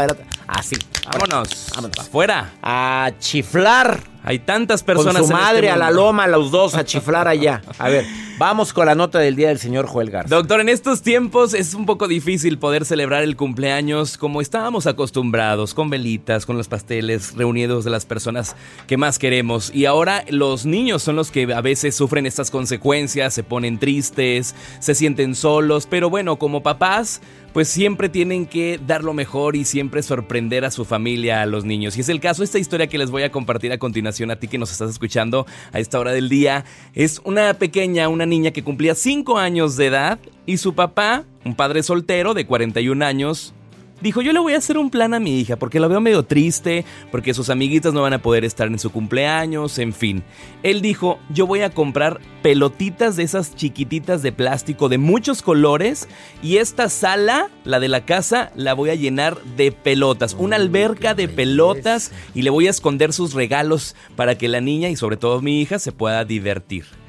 Así. 0.46 0.74
Vámonos. 1.12 1.68
Vámonos. 1.74 1.98
Afuera. 1.98 2.52
A 2.62 3.10
chiflar. 3.18 4.00
Hay 4.22 4.40
tantas 4.40 4.82
personas. 4.82 5.22
Con 5.22 5.28
su 5.28 5.32
este 5.32 5.44
madre, 5.44 5.70
a 5.70 5.76
la 5.76 5.90
loma, 5.90 6.26
los 6.26 6.50
dos, 6.50 6.74
a 6.74 6.84
chiflar 6.84 7.26
allá. 7.26 7.62
A 7.78 7.88
ver, 7.88 8.04
vamos 8.38 8.72
con 8.72 8.86
la 8.86 8.94
nota 8.94 9.18
del 9.18 9.34
día 9.34 9.48
del 9.48 9.58
señor 9.58 9.86
Joel 9.86 10.10
Garza. 10.10 10.34
Doctor, 10.34 10.60
en 10.60 10.68
estos 10.68 11.02
tiempos 11.02 11.54
es 11.54 11.74
un 11.74 11.86
poco 11.86 12.06
difícil 12.06 12.58
poder 12.58 12.84
celebrar 12.84 13.22
el 13.22 13.36
cumpleaños 13.36 14.18
como 14.18 14.40
estábamos 14.40 14.86
acostumbrados, 14.86 15.74
con 15.74 15.90
velitas, 15.90 16.44
con 16.44 16.56
los 16.56 16.68
pasteles, 16.68 17.34
reunidos 17.36 17.84
de 17.84 17.90
las 17.90 18.04
personas 18.04 18.56
que 18.86 18.96
más 18.96 19.18
queremos. 19.18 19.70
Y 19.74 19.86
ahora 19.86 20.24
los 20.28 20.66
niños 20.66 21.02
son 21.02 21.16
los 21.16 21.30
que 21.30 21.52
a 21.52 21.60
veces 21.60 21.94
sufren 21.94 22.26
estas 22.26 22.50
consecuencias, 22.50 23.32
se 23.32 23.42
ponen 23.42 23.78
tristes, 23.78 24.54
se 24.80 24.94
sienten 24.94 25.34
solos. 25.34 25.86
Pero 25.86 26.10
bueno, 26.10 26.36
como 26.36 26.62
papás 26.62 27.22
pues 27.52 27.68
siempre 27.68 28.08
tienen 28.08 28.46
que 28.46 28.80
dar 28.86 29.02
lo 29.02 29.12
mejor 29.12 29.56
y 29.56 29.64
siempre 29.64 30.02
sorprender 30.02 30.64
a 30.64 30.70
su 30.70 30.84
familia, 30.84 31.42
a 31.42 31.46
los 31.46 31.64
niños. 31.64 31.96
Y 31.96 32.00
es 32.00 32.08
el 32.08 32.20
caso, 32.20 32.42
esta 32.42 32.58
historia 32.58 32.86
que 32.86 32.98
les 32.98 33.10
voy 33.10 33.22
a 33.22 33.30
compartir 33.30 33.72
a 33.72 33.78
continuación 33.78 34.30
a 34.30 34.36
ti 34.36 34.48
que 34.48 34.58
nos 34.58 34.70
estás 34.70 34.90
escuchando 34.90 35.46
a 35.72 35.80
esta 35.80 35.98
hora 35.98 36.12
del 36.12 36.28
día, 36.28 36.64
es 36.94 37.20
una 37.24 37.54
pequeña, 37.54 38.08
una 38.08 38.26
niña 38.26 38.50
que 38.50 38.62
cumplía 38.62 38.94
5 38.94 39.38
años 39.38 39.76
de 39.76 39.86
edad 39.86 40.18
y 40.46 40.58
su 40.58 40.74
papá, 40.74 41.24
un 41.44 41.54
padre 41.54 41.82
soltero 41.82 42.34
de 42.34 42.46
41 42.46 43.04
años, 43.04 43.54
Dijo, 44.00 44.22
yo 44.22 44.32
le 44.32 44.40
voy 44.40 44.54
a 44.54 44.58
hacer 44.58 44.78
un 44.78 44.88
plan 44.88 45.12
a 45.12 45.20
mi 45.20 45.38
hija 45.38 45.56
porque 45.56 45.78
la 45.78 45.86
veo 45.86 46.00
medio 46.00 46.22
triste, 46.22 46.86
porque 47.10 47.34
sus 47.34 47.50
amiguitas 47.50 47.92
no 47.92 48.02
van 48.02 48.14
a 48.14 48.22
poder 48.22 48.46
estar 48.46 48.66
en 48.68 48.78
su 48.78 48.90
cumpleaños, 48.90 49.78
en 49.78 49.92
fin. 49.92 50.22
Él 50.62 50.80
dijo, 50.80 51.18
yo 51.28 51.46
voy 51.46 51.60
a 51.60 51.70
comprar 51.70 52.20
pelotitas 52.42 53.16
de 53.16 53.24
esas 53.24 53.54
chiquititas 53.54 54.22
de 54.22 54.32
plástico 54.32 54.88
de 54.88 54.96
muchos 54.96 55.42
colores 55.42 56.08
y 56.42 56.56
esta 56.56 56.88
sala, 56.88 57.50
la 57.64 57.78
de 57.78 57.88
la 57.88 58.06
casa, 58.06 58.52
la 58.56 58.72
voy 58.72 58.88
a 58.88 58.94
llenar 58.94 59.38
de 59.56 59.70
pelotas, 59.70 60.34
una 60.38 60.56
alberca 60.56 61.14
de 61.14 61.28
pelotas 61.28 62.10
y 62.34 62.42
le 62.42 62.50
voy 62.50 62.68
a 62.68 62.70
esconder 62.70 63.12
sus 63.12 63.34
regalos 63.34 63.94
para 64.16 64.38
que 64.38 64.48
la 64.48 64.62
niña 64.62 64.88
y 64.88 64.96
sobre 64.96 65.18
todo 65.18 65.42
mi 65.42 65.60
hija 65.60 65.78
se 65.78 65.92
pueda 65.92 66.24
divertir. 66.24 66.99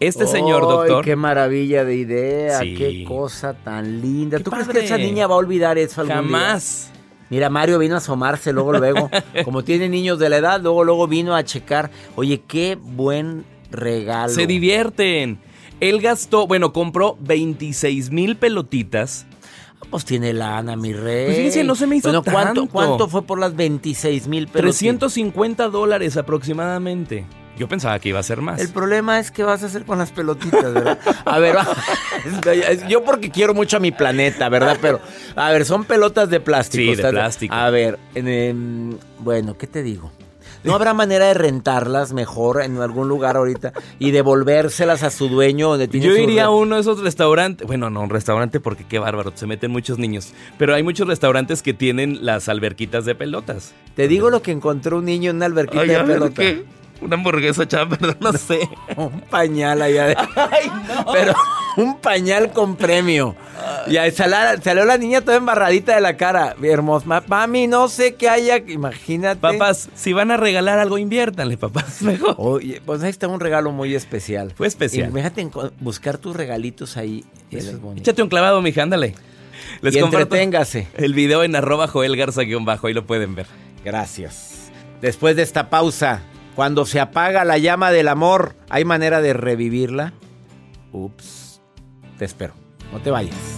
Este 0.00 0.26
señor, 0.26 0.62
doctor. 0.62 1.04
¡Qué 1.04 1.16
maravilla 1.16 1.84
de 1.84 1.96
idea! 1.96 2.60
¡Qué 2.60 3.04
cosa 3.06 3.54
tan 3.54 4.00
linda! 4.00 4.38
¿Tú 4.38 4.50
crees 4.50 4.68
que 4.68 4.84
esa 4.84 4.98
niña 4.98 5.26
va 5.26 5.34
a 5.34 5.38
olvidar 5.38 5.78
eso 5.78 6.00
algún 6.00 6.16
Jamás. 6.16 6.90
Mira, 7.30 7.50
Mario 7.50 7.78
vino 7.78 7.94
a 7.94 7.98
asomarse 7.98 8.52
luego, 8.52 8.72
luego. 8.72 9.10
como 9.44 9.62
tiene 9.62 9.88
niños 9.88 10.18
de 10.18 10.30
la 10.30 10.38
edad, 10.38 10.60
luego, 10.62 10.84
luego 10.84 11.06
vino 11.08 11.34
a 11.34 11.44
checar. 11.44 11.90
Oye, 12.16 12.42
qué 12.46 12.78
buen 12.80 13.44
regalo. 13.70 14.32
Se 14.32 14.46
divierten. 14.46 15.40
Él 15.80 16.00
gastó, 16.00 16.46
bueno, 16.46 16.72
compró 16.72 17.16
26 17.20 18.10
mil 18.10 18.36
pelotitas. 18.36 19.26
Ah, 19.80 19.86
pues 19.90 20.04
tiene 20.04 20.32
lana, 20.32 20.74
mi 20.76 20.92
rey. 20.92 21.26
Pues 21.26 21.36
fíjense, 21.36 21.64
no 21.64 21.74
se 21.74 21.86
me 21.86 21.96
hizo 21.96 22.10
¿cuánto, 22.10 22.32
tanto. 22.32 22.66
¿Cuánto 22.68 23.08
fue 23.08 23.22
por 23.22 23.38
las 23.38 23.54
26 23.54 24.26
mil 24.26 24.48
pelotitas? 24.48 24.78
350 24.78 25.68
dólares 25.68 26.16
aproximadamente. 26.16 27.26
Yo 27.58 27.68
pensaba 27.68 27.98
que 27.98 28.10
iba 28.10 28.20
a 28.20 28.22
ser 28.22 28.40
más. 28.40 28.60
El 28.60 28.68
problema 28.68 29.18
es 29.18 29.30
qué 29.30 29.42
vas 29.42 29.62
a 29.62 29.66
hacer 29.66 29.84
con 29.84 29.98
las 29.98 30.12
pelotitas, 30.12 30.72
¿verdad? 30.72 30.98
A 31.24 31.38
ver, 31.38 31.56
yo 32.88 33.04
porque 33.04 33.30
quiero 33.30 33.52
mucho 33.52 33.76
a 33.76 33.80
mi 33.80 33.90
planeta, 33.90 34.48
¿verdad? 34.48 34.78
Pero, 34.80 35.00
a 35.34 35.50
ver, 35.50 35.64
son 35.64 35.84
pelotas 35.84 36.30
de 36.30 36.40
plástico. 36.40 36.94
Sí, 36.94 37.02
de 37.02 37.10
plástico. 37.10 37.54
A 37.54 37.70
ver, 37.70 37.98
bueno, 39.18 39.58
¿qué 39.58 39.66
te 39.66 39.82
digo? 39.82 40.12
¿No 40.64 40.74
habrá 40.74 40.92
manera 40.92 41.26
de 41.26 41.34
rentarlas 41.34 42.12
mejor 42.12 42.62
en 42.62 42.78
algún 42.78 43.08
lugar 43.08 43.36
ahorita 43.36 43.72
y 43.98 44.10
devolvérselas 44.10 45.02
a 45.02 45.10
su 45.10 45.28
dueño 45.28 45.76
donde 45.76 46.00
Yo 46.00 46.16
iría 46.16 46.46
a 46.46 46.50
uno 46.50 46.74
de 46.74 46.80
esos 46.80 47.00
restaurantes, 47.00 47.66
bueno, 47.66 47.90
no 47.90 48.02
un 48.02 48.10
restaurante 48.10 48.58
porque 48.58 48.84
qué 48.84 48.98
bárbaro, 48.98 49.32
se 49.34 49.46
meten 49.46 49.70
muchos 49.70 49.98
niños, 49.98 50.32
pero 50.58 50.74
hay 50.74 50.82
muchos 50.82 51.06
restaurantes 51.06 51.62
que 51.62 51.74
tienen 51.74 52.24
las 52.24 52.48
alberquitas 52.48 53.04
de 53.04 53.14
pelotas. 53.14 53.72
Te 53.94 54.08
digo 54.08 54.30
lo 54.30 54.42
que 54.42 54.50
encontró 54.50 54.98
un 54.98 55.04
niño 55.04 55.30
en 55.30 55.36
una 55.36 55.46
alberquita 55.46 55.84
de 55.84 56.04
pelota. 56.04 56.42
Una 57.00 57.16
hamburguesa 57.16 57.66
chava, 57.66 57.96
perdón, 57.96 58.16
no 58.20 58.32
sé. 58.32 58.68
un 58.96 59.20
pañal 59.22 59.82
allá 59.82 60.06
de... 60.06 60.16
Ay, 60.16 60.68
no. 60.88 61.12
Pero 61.12 61.34
un 61.76 61.98
pañal 62.00 62.52
con 62.52 62.76
premio. 62.76 63.36
Y 63.86 63.96
salió, 64.10 64.84
la 64.84 64.98
niña 64.98 65.20
toda 65.20 65.36
embarradita 65.36 65.94
de 65.94 66.00
la 66.00 66.16
cara. 66.16 66.56
Hermosa. 66.60 67.22
Mami, 67.26 67.66
no 67.66 67.88
sé 67.88 68.14
qué 68.14 68.28
haya. 68.28 68.58
Imagínate. 68.58 69.40
Papás, 69.40 69.88
si 69.94 70.12
van 70.12 70.30
a 70.30 70.36
regalar 70.36 70.78
algo, 70.78 70.98
inviértanle, 70.98 71.56
papás. 71.56 72.02
Mejor. 72.02 72.34
Oye, 72.38 72.82
pues 72.84 73.02
ahí 73.02 73.10
está 73.10 73.28
un 73.28 73.40
regalo 73.40 73.70
muy 73.70 73.94
especial. 73.94 74.52
Fue 74.56 74.66
especial. 74.66 75.10
Imagínate 75.10 75.48
buscar 75.80 76.18
tus 76.18 76.36
regalitos 76.36 76.96
ahí. 76.96 77.24
Échate 77.96 78.22
un 78.22 78.28
clavado, 78.28 78.60
mija, 78.60 78.82
ándale. 78.82 79.14
Les 79.80 79.94
y 79.94 79.98
entreténgase. 79.98 80.88
El 80.96 81.14
video 81.14 81.44
en 81.44 81.54
arroba 81.54 81.86
Joel 81.86 82.16
Garza-bajo, 82.16 82.86
ahí 82.86 82.94
lo 82.94 83.06
pueden 83.06 83.34
ver. 83.34 83.46
Gracias. 83.84 84.70
Después 85.00 85.36
de 85.36 85.42
esta 85.42 85.70
pausa, 85.70 86.22
cuando 86.58 86.86
se 86.86 86.98
apaga 86.98 87.44
la 87.44 87.56
llama 87.56 87.92
del 87.92 88.08
amor, 88.08 88.56
¿hay 88.68 88.84
manera 88.84 89.20
de 89.20 89.32
revivirla? 89.32 90.12
Ups. 90.90 91.60
Te 92.18 92.24
espero. 92.24 92.52
No 92.92 92.98
te 92.98 93.12
vayas. 93.12 93.57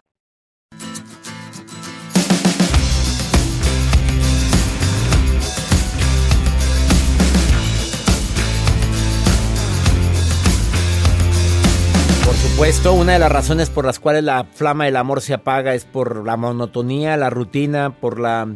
Supuesto, 12.35 12.93
una 12.93 13.13
de 13.13 13.19
las 13.19 13.31
razones 13.31 13.69
por 13.71 13.85
las 13.85 13.99
cuales 13.99 14.23
la 14.23 14.43
flama 14.43 14.85
del 14.85 14.95
amor 14.95 15.21
se 15.21 15.33
apaga 15.33 15.73
es 15.73 15.85
por 15.85 16.25
la 16.25 16.37
monotonía, 16.37 17.17
la 17.17 17.31
rutina, 17.31 17.95
por 17.99 18.19
la 18.19 18.47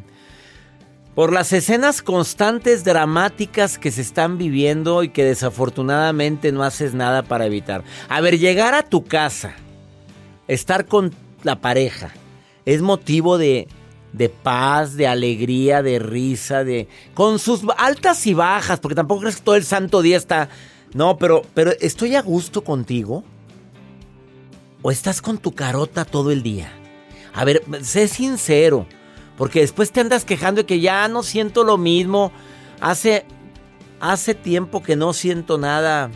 por 1.15 1.32
las 1.32 1.54
escenas 1.54 2.01
constantes 2.01 2.84
dramáticas 2.84 3.80
que 3.80 3.89
se 3.89 4.01
están 4.01 4.38
viviendo 4.38 5.01
y 5.01 5.10
que 5.10 5.23
desafortunadamente 5.23 6.51
no 6.51 6.63
haces 6.63 6.93
nada 6.93 7.23
para 7.23 7.45
evitar. 7.45 7.84
A 8.10 8.21
ver, 8.21 8.38
llegar 8.38 8.73
a 8.75 8.84
tu 8.84 9.06
casa, 9.06 9.56
estar 10.47 10.86
con 10.86 11.15
la 11.43 11.62
pareja, 11.62 12.12
es 12.65 12.82
motivo 12.82 13.38
de, 13.38 13.67
de 14.12 14.30
paz, 14.30 14.95
de 14.95 15.08
alegría, 15.08 15.82
de 15.82 15.99
risa, 15.99 16.63
de 16.63 16.88
con 17.13 17.39
sus 17.39 17.62
altas 17.78 18.28
y 18.28 18.34
bajas, 18.34 18.80
porque 18.80 18.95
tampoco 18.95 19.21
crees 19.21 19.38
que 19.38 19.43
todo 19.43 19.56
el 19.56 19.63
santo 19.63 20.01
día 20.01 20.17
está 20.17 20.49
no, 20.93 21.17
pero 21.17 21.41
pero 21.54 21.71
estoy 21.80 22.15
a 22.15 22.21
gusto 22.21 22.63
contigo 22.63 23.23
o 24.85 24.91
estás 24.91 25.19
con 25.19 25.39
tu 25.39 25.51
carota 25.51 26.05
todo 26.05 26.29
el 26.29 26.43
día? 26.43 26.71
A 27.33 27.43
ver, 27.43 27.63
sé 27.81 28.07
sincero, 28.07 28.85
porque 29.35 29.61
después 29.61 29.91
te 29.91 29.99
andas 29.99 30.25
quejando 30.25 30.61
de 30.61 30.67
que 30.67 30.79
ya 30.79 31.07
no 31.07 31.23
siento 31.23 31.63
lo 31.63 31.79
mismo. 31.79 32.31
Hace 32.81 33.25
hace 33.99 34.35
tiempo 34.35 34.83
que 34.83 34.95
no 34.95 35.13
siento 35.13 35.57
nada. 35.57 36.11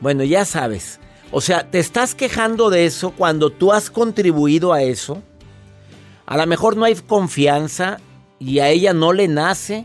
Bueno, 0.00 0.24
ya 0.24 0.46
sabes. 0.46 0.98
O 1.30 1.42
sea, 1.42 1.70
te 1.70 1.78
estás 1.78 2.14
quejando 2.14 2.70
de 2.70 2.86
eso 2.86 3.10
cuando 3.10 3.50
tú 3.50 3.70
has 3.70 3.90
contribuido 3.90 4.72
a 4.72 4.80
eso. 4.80 5.22
A 6.24 6.38
lo 6.38 6.46
mejor 6.46 6.74
no 6.74 6.86
hay 6.86 6.94
confianza 6.94 7.98
y 8.38 8.60
a 8.60 8.70
ella 8.70 8.94
no 8.94 9.12
le 9.12 9.28
nace 9.28 9.84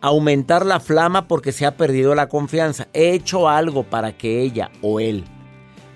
aumentar 0.00 0.66
la 0.66 0.80
flama 0.80 1.28
porque 1.28 1.52
se 1.52 1.66
ha 1.66 1.76
perdido 1.76 2.16
la 2.16 2.28
confianza. 2.28 2.88
He 2.92 3.12
hecho 3.12 3.48
algo 3.48 3.84
para 3.84 4.18
que 4.18 4.42
ella 4.42 4.72
o 4.82 4.98
él 4.98 5.24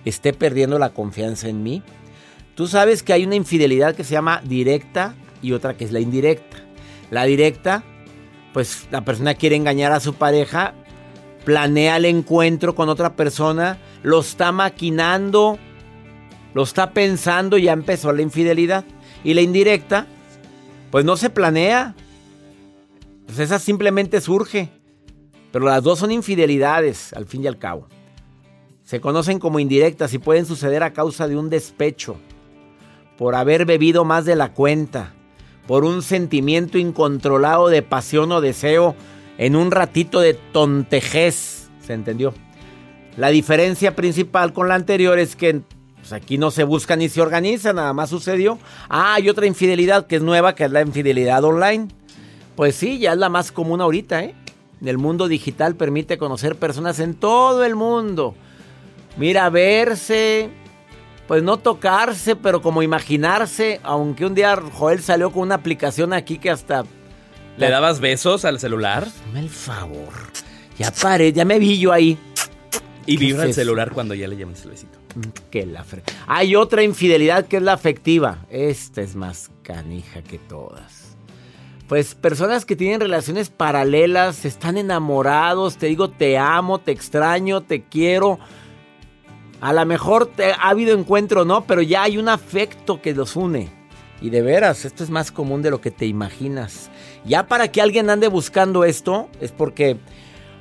esté 0.07 0.33
perdiendo 0.33 0.79
la 0.79 0.91
confianza 0.91 1.49
en 1.49 1.63
mí. 1.63 1.83
Tú 2.55 2.67
sabes 2.67 3.03
que 3.03 3.13
hay 3.13 3.27
una 3.27 3.35
infidelidad 3.35 3.95
que 3.95 4.05
se 4.05 4.13
llama 4.13 4.41
directa 4.45 5.15
y 5.43 5.53
otra 5.53 5.77
que 5.77 5.85
es 5.85 5.93
la 5.93 6.01
indirecta. 6.01 6.57
La 7.11 7.25
directa, 7.25 7.85
pues 8.55 8.89
la 8.91 9.05
persona 9.05 9.35
quiere 9.35 9.57
engañar 9.57 9.93
a 9.93 10.01
su 10.01 10.15
pareja, 10.15 10.75
planea 11.45 11.99
el 11.99 12.07
encuentro 12.07 12.75
con 12.75 12.89
otra 12.89 13.15
persona, 13.15 13.79
lo 14.03 14.21
está 14.21 14.53
maquinando, 14.53 15.59
lo 16.55 16.63
está 16.63 16.93
pensando 16.93 17.59
ya 17.59 17.73
empezó 17.73 18.13
la 18.13 18.23
infidelidad. 18.23 18.85
Y 19.23 19.35
la 19.35 19.43
indirecta, 19.43 20.07
pues 20.91 21.05
no 21.05 21.17
se 21.17 21.29
planea. 21.29 21.95
Pues 23.27 23.41
esa 23.41 23.59
simplemente 23.59 24.21
surge. 24.21 24.71
Pero 25.53 25.67
las 25.67 25.83
dos 25.83 25.99
son 25.99 26.13
infidelidades, 26.13 27.13
al 27.13 27.27
fin 27.27 27.45
y 27.45 27.47
al 27.47 27.59
cabo. 27.59 27.89
Se 28.87 29.01
conocen 29.01 29.41
como 29.41 29.59
indirectas 29.59 30.15
y 30.15 30.19
pueden 30.19 30.47
suceder 30.47 30.85
a 30.85 30.93
causa 30.93 31.27
de 31.27 31.37
un 31.37 31.51
despecho, 31.51 32.19
por 33.19 33.35
haber 33.35 33.67
bebido 33.67 34.05
más 34.05 34.25
de 34.25 34.37
la 34.37 34.53
cuenta, 34.53 35.13
por 35.67 35.85
un 35.85 36.03
sentimiento 36.03 36.79
incontrolado 36.79 37.67
de 37.67 37.83
pasión 37.83 38.31
o 38.31 38.41
deseo 38.41 38.95
en 39.39 39.57
un 39.57 39.73
ratito 39.73 40.21
de 40.21 40.35
tontejez. 40.35 41.69
¿Se 41.85 41.95
entendió? 41.95 42.33
La 43.17 43.31
diferencia 43.31 43.97
principal 43.97 44.53
con 44.53 44.69
la 44.69 44.77
anterior 44.77 45.19
es 45.19 45.35
que 45.35 45.63
pues, 45.97 46.13
aquí 46.13 46.39
no 46.39 46.53
se 46.53 46.63
busca 46.63 46.95
ni 46.95 47.09
se 47.09 47.21
organiza, 47.21 47.73
nada 47.73 47.93
más 47.93 48.11
sucedió. 48.11 48.57
Ah, 48.89 49.15
hay 49.15 49.29
otra 49.29 49.47
infidelidad 49.47 50.07
que 50.07 50.15
es 50.15 50.23
nueva, 50.23 50.55
que 50.55 50.63
es 50.63 50.71
la 50.71 50.83
infidelidad 50.83 51.43
online. 51.43 51.89
Pues 52.55 52.77
sí, 52.77 53.01
ya 53.01 53.15
es 53.15 53.19
la 53.19 53.31
más 53.31 53.51
común 53.51 53.81
ahorita, 53.81 54.23
¿eh? 54.23 54.37
El 54.81 54.99
mundo 54.99 55.27
digital 55.27 55.75
permite 55.75 56.19
conocer 56.19 56.55
personas 56.55 57.01
en 57.01 57.15
todo 57.15 57.65
el 57.65 57.75
mundo 57.75 58.37
Mira, 59.17 59.49
verse, 59.49 60.51
pues 61.27 61.43
no 61.43 61.59
tocarse, 61.59 62.37
pero 62.37 62.61
como 62.61 62.83
imaginarse, 62.83 63.81
aunque 63.83 64.27
un 64.27 64.35
día 64.35 64.57
Joel 64.75 65.03
salió 65.03 65.33
con 65.33 65.43
una 65.43 65.55
aplicación 65.55 66.13
aquí 66.13 66.39
que 66.39 66.51
hasta... 66.51 66.85
¿Le 67.57 67.71
dabas 67.71 68.01
besos 68.01 68.45
al 68.45 68.61
celular? 68.61 69.09
Dame 69.27 69.41
el 69.41 69.49
favor. 69.49 70.13
Ya 70.79 70.91
paré, 70.91 71.33
ya 71.33 71.47
me 71.47 71.59
vi 71.59 71.79
yo 71.79 71.93
ahí. 71.93 72.19
Y 73.07 73.17
vibra 73.17 73.45
el 73.45 73.55
celular 73.55 73.93
cuando 73.93 74.15
ya 74.15 74.29
le 74.29 74.37
llamas 74.37 74.63
el 74.65 74.73
besito. 74.73 74.99
Mm, 75.15 75.51
que 75.51 75.65
la 75.65 75.83
fre... 75.83 76.03
Hay 76.27 76.55
otra 76.55 76.83
infidelidad 76.83 77.47
que 77.47 77.57
es 77.57 77.63
la 77.63 77.73
afectiva. 77.73 78.45
Esta 78.51 79.01
es 79.01 79.17
más 79.17 79.51
canija 79.63 80.21
que 80.23 80.39
todas. 80.39 81.17
Pues 81.89 82.15
personas 82.15 82.67
que 82.67 82.77
tienen 82.77 83.01
relaciones 83.01 83.49
paralelas, 83.49 84.45
están 84.45 84.77
enamorados, 84.77 85.79
te 85.79 85.87
digo 85.87 86.11
te 86.11 86.37
amo, 86.37 86.81
te 86.81 86.91
extraño, 86.91 87.63
te 87.63 87.85
quiero 87.85 88.41
A 89.61 89.73
lo 89.73 89.87
mejor 89.87 90.31
ha 90.59 90.69
habido 90.69 90.99
encuentro, 90.99 91.45
¿no? 91.45 91.65
Pero 91.65 91.83
ya 91.83 92.03
hay 92.03 92.19
un 92.19 92.29
afecto 92.29 93.01
que 93.01 93.15
los 93.15 93.37
une. 93.37 93.71
Y 94.21 94.31
de 94.31 94.43
veras, 94.43 94.85
esto 94.85 95.05
es 95.05 95.11
más 95.11 95.31
común 95.31 95.63
de 95.63 95.71
lo 95.71 95.81
que 95.81 95.91
te 95.91 96.07
imaginas. 96.07 96.91
Ya 97.25 97.47
para 97.47 97.69
que 97.69 97.83
alguien 97.83 98.09
ande 98.09 98.29
buscando 98.29 98.85
esto, 98.85 99.29
es 99.41 99.53
porque 99.53 99.99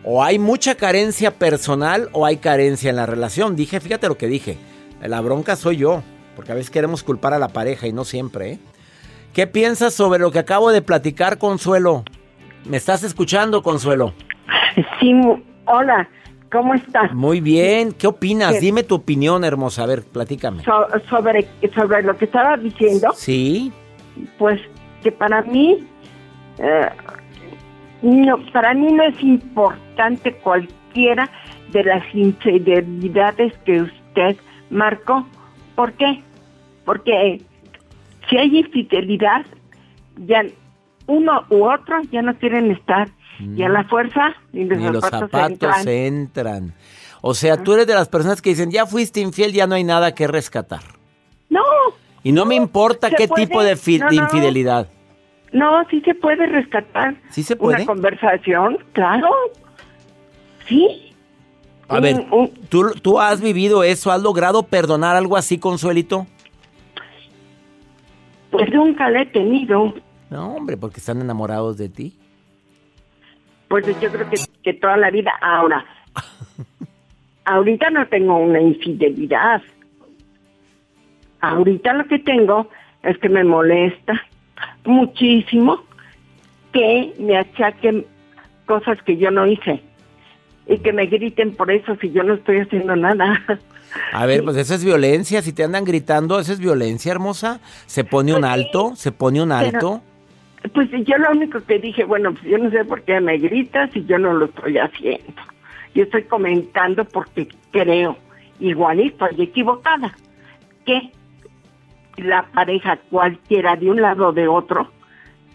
o 0.03 0.23
hay 0.23 0.37
mucha 0.37 0.75
carencia 0.75 1.31
personal 1.31 2.09
o 2.11 2.25
hay 2.25 2.37
carencia 2.37 2.89
en 2.89 2.95
la 2.95 3.05
relación. 3.05 3.55
Dije, 3.55 3.79
fíjate 3.79 4.07
lo 4.07 4.17
que 4.17 4.27
dije. 4.27 4.57
La 5.01 5.19
bronca 5.21 5.55
soy 5.55 5.77
yo, 5.77 6.03
porque 6.35 6.51
a 6.51 6.55
veces 6.55 6.69
queremos 6.69 7.03
culpar 7.03 7.33
a 7.33 7.39
la 7.39 7.47
pareja 7.47 7.87
y 7.87 7.93
no 7.93 8.05
siempre. 8.05 8.51
¿eh? 8.51 8.59
¿Qué 9.33 9.47
piensas 9.47 9.93
sobre 9.93 10.19
lo 10.19 10.31
que 10.31 10.39
acabo 10.39 10.71
de 10.71 10.81
platicar, 10.81 11.37
Consuelo? 11.37 12.03
¿Me 12.65 12.77
estás 12.77 13.03
escuchando, 13.03 13.63
Consuelo? 13.63 14.13
Sí, 14.99 15.13
hola, 15.65 16.07
¿cómo 16.55 16.73
estás? 16.73 17.13
Muy 17.13 17.41
bien, 17.41 17.91
¿qué 17.91 18.07
opinas? 18.07 18.59
Dime 18.61 18.83
tu 18.83 18.95
opinión, 18.95 19.43
hermosa, 19.43 19.83
a 19.83 19.87
ver, 19.87 20.03
platícame. 20.03 20.63
sobre, 21.09 21.47
sobre 21.73 22.01
lo 22.01 22.17
que 22.17 22.25
estaba 22.25 22.55
diciendo. 22.55 23.11
Sí. 23.13 23.73
Pues 24.37 24.61
que 25.03 25.11
para 25.11 25.41
mí, 25.41 25.85
eh, 26.59 26.89
no, 28.01 28.37
para 28.53 28.73
mí 28.73 28.91
no 28.91 29.03
es 29.03 29.21
importante 29.21 30.33
cualquiera 30.35 31.29
de 31.71 31.83
las 31.83 32.03
infidelidades 32.15 33.53
que 33.65 33.81
usted 33.81 34.37
marcó. 34.69 35.27
¿Por 35.75 35.91
qué? 35.93 36.23
Porque 36.85 37.41
si 38.29 38.37
hay 38.37 38.59
infidelidad, 38.59 39.45
ya 40.25 40.43
uno 41.07 41.45
u 41.49 41.65
otro 41.65 42.01
ya 42.11 42.21
no 42.21 42.37
quieren 42.37 42.71
estar. 42.71 43.09
Y 43.39 43.63
a 43.63 43.69
la 43.69 43.83
mm. 43.83 43.89
fuerza 43.89 44.35
ni 44.53 44.63
los, 44.63 45.03
zapatos, 45.03 45.85
entran. 45.85 46.73
O 47.21 47.33
sea, 47.33 47.57
tú 47.57 47.73
eres 47.73 47.87
de 47.87 47.93
las 47.93 48.07
personas 48.07 48.41
que 48.41 48.51
dicen, 48.51 48.71
ya 48.71 48.85
fuiste 48.85 49.19
infiel, 49.19 49.51
ya 49.51 49.67
no 49.67 49.75
hay 49.75 49.83
nada 49.83 50.15
que 50.15 50.27
rescatar. 50.27 50.81
No. 51.49 51.61
Y 52.23 52.31
no, 52.31 52.45
me 52.45 52.55
importa 52.55 53.09
qué 53.09 53.27
tipo 53.27 53.61
de, 53.61 53.71
infidelidad. 53.71 54.89
No, 55.51 55.85
sí 55.89 56.01
se 56.01 56.15
puede 56.15 56.45
rescatar. 56.45 57.15
¿Sí 57.29 57.43
se 57.43 57.55
puede? 57.55 57.77
Una 57.77 57.85
conversación, 57.85 58.77
claro. 58.93 59.29
Sí. 60.67 61.13
A 61.87 61.99
ver, 61.99 62.25
¿tú, 62.69 62.91
¿tú 63.01 63.19
has 63.19 63.41
vivido 63.41 63.83
eso? 63.83 64.11
¿Has 64.11 64.21
logrado 64.21 64.63
perdonar 64.63 65.15
algo 65.15 65.37
así, 65.37 65.59
Consuelito? 65.59 66.25
Pues 68.49 68.73
nunca 68.73 69.09
lo 69.09 69.19
he 69.19 69.25
tenido. 69.25 69.93
No, 70.29 70.55
hombre, 70.55 70.77
porque 70.77 70.99
están 70.99 71.21
enamorados 71.21 71.77
de 71.77 71.89
ti. 71.89 72.17
Pues 73.67 73.85
yo 73.99 74.11
creo 74.11 74.29
que, 74.29 74.37
que 74.63 74.73
toda 74.73 74.97
la 74.97 75.11
vida. 75.11 75.31
Ahora, 75.41 75.85
ahorita 77.45 77.89
no 77.89 78.07
tengo 78.07 78.37
una 78.37 78.59
infidelidad. 78.59 79.61
Ahorita 81.41 81.93
lo 81.93 82.05
que 82.05 82.19
tengo 82.19 82.69
es 83.03 83.17
que 83.19 83.29
me 83.29 83.43
molesta 83.43 84.13
muchísimo 84.83 85.83
que 86.71 87.13
me 87.19 87.37
achaquen 87.37 88.05
cosas 88.65 89.01
que 89.03 89.17
yo 89.17 89.31
no 89.31 89.45
hice 89.47 89.81
y 90.67 90.77
que 90.79 90.91
me 90.91 91.05
griten 91.05 91.55
por 91.55 91.71
eso 91.71 91.95
si 92.01 92.11
yo 92.11 92.23
no 92.23 92.33
estoy 92.33 92.59
haciendo 92.59 92.95
nada. 92.95 93.41
A 94.11 94.25
ver, 94.25 94.43
pues 94.43 94.57
eso 94.57 94.73
es 94.73 94.83
violencia. 94.83 95.41
Si 95.41 95.53
te 95.53 95.63
andan 95.63 95.85
gritando, 95.85 96.39
eso 96.39 96.51
es 96.51 96.59
violencia, 96.59 97.11
hermosa. 97.11 97.59
Se 97.85 98.03
pone 98.03 98.33
un 98.33 98.41
pues 98.41 98.51
alto, 98.51 98.93
se 98.95 99.11
pone 99.11 99.41
un 99.41 99.51
alto. 99.51 100.01
Pues 100.73 100.89
yo 100.91 101.17
lo 101.17 101.31
único 101.31 101.61
que 101.61 101.79
dije, 101.79 102.03
bueno, 102.03 102.31
pues 102.33 102.45
yo 102.45 102.57
no 102.57 102.69
sé 102.69 102.85
por 102.85 103.03
qué 103.03 103.19
me 103.19 103.37
gritas 103.37 103.91
si 103.91 104.05
yo 104.05 104.17
no 104.17 104.33
lo 104.33 104.45
estoy 104.45 104.77
haciendo. 104.77 105.41
Yo 105.93 106.03
estoy 106.03 106.23
comentando 106.23 107.05
porque 107.05 107.47
creo, 107.71 108.17
igual 108.59 108.99
estoy 108.99 109.41
equivocada, 109.41 110.15
que 110.85 111.11
la 112.17 112.43
pareja 112.43 112.97
cualquiera 113.09 113.75
de 113.75 113.89
un 113.89 114.01
lado 114.01 114.29
o 114.29 114.33
de 114.33 114.47
otro, 114.47 114.89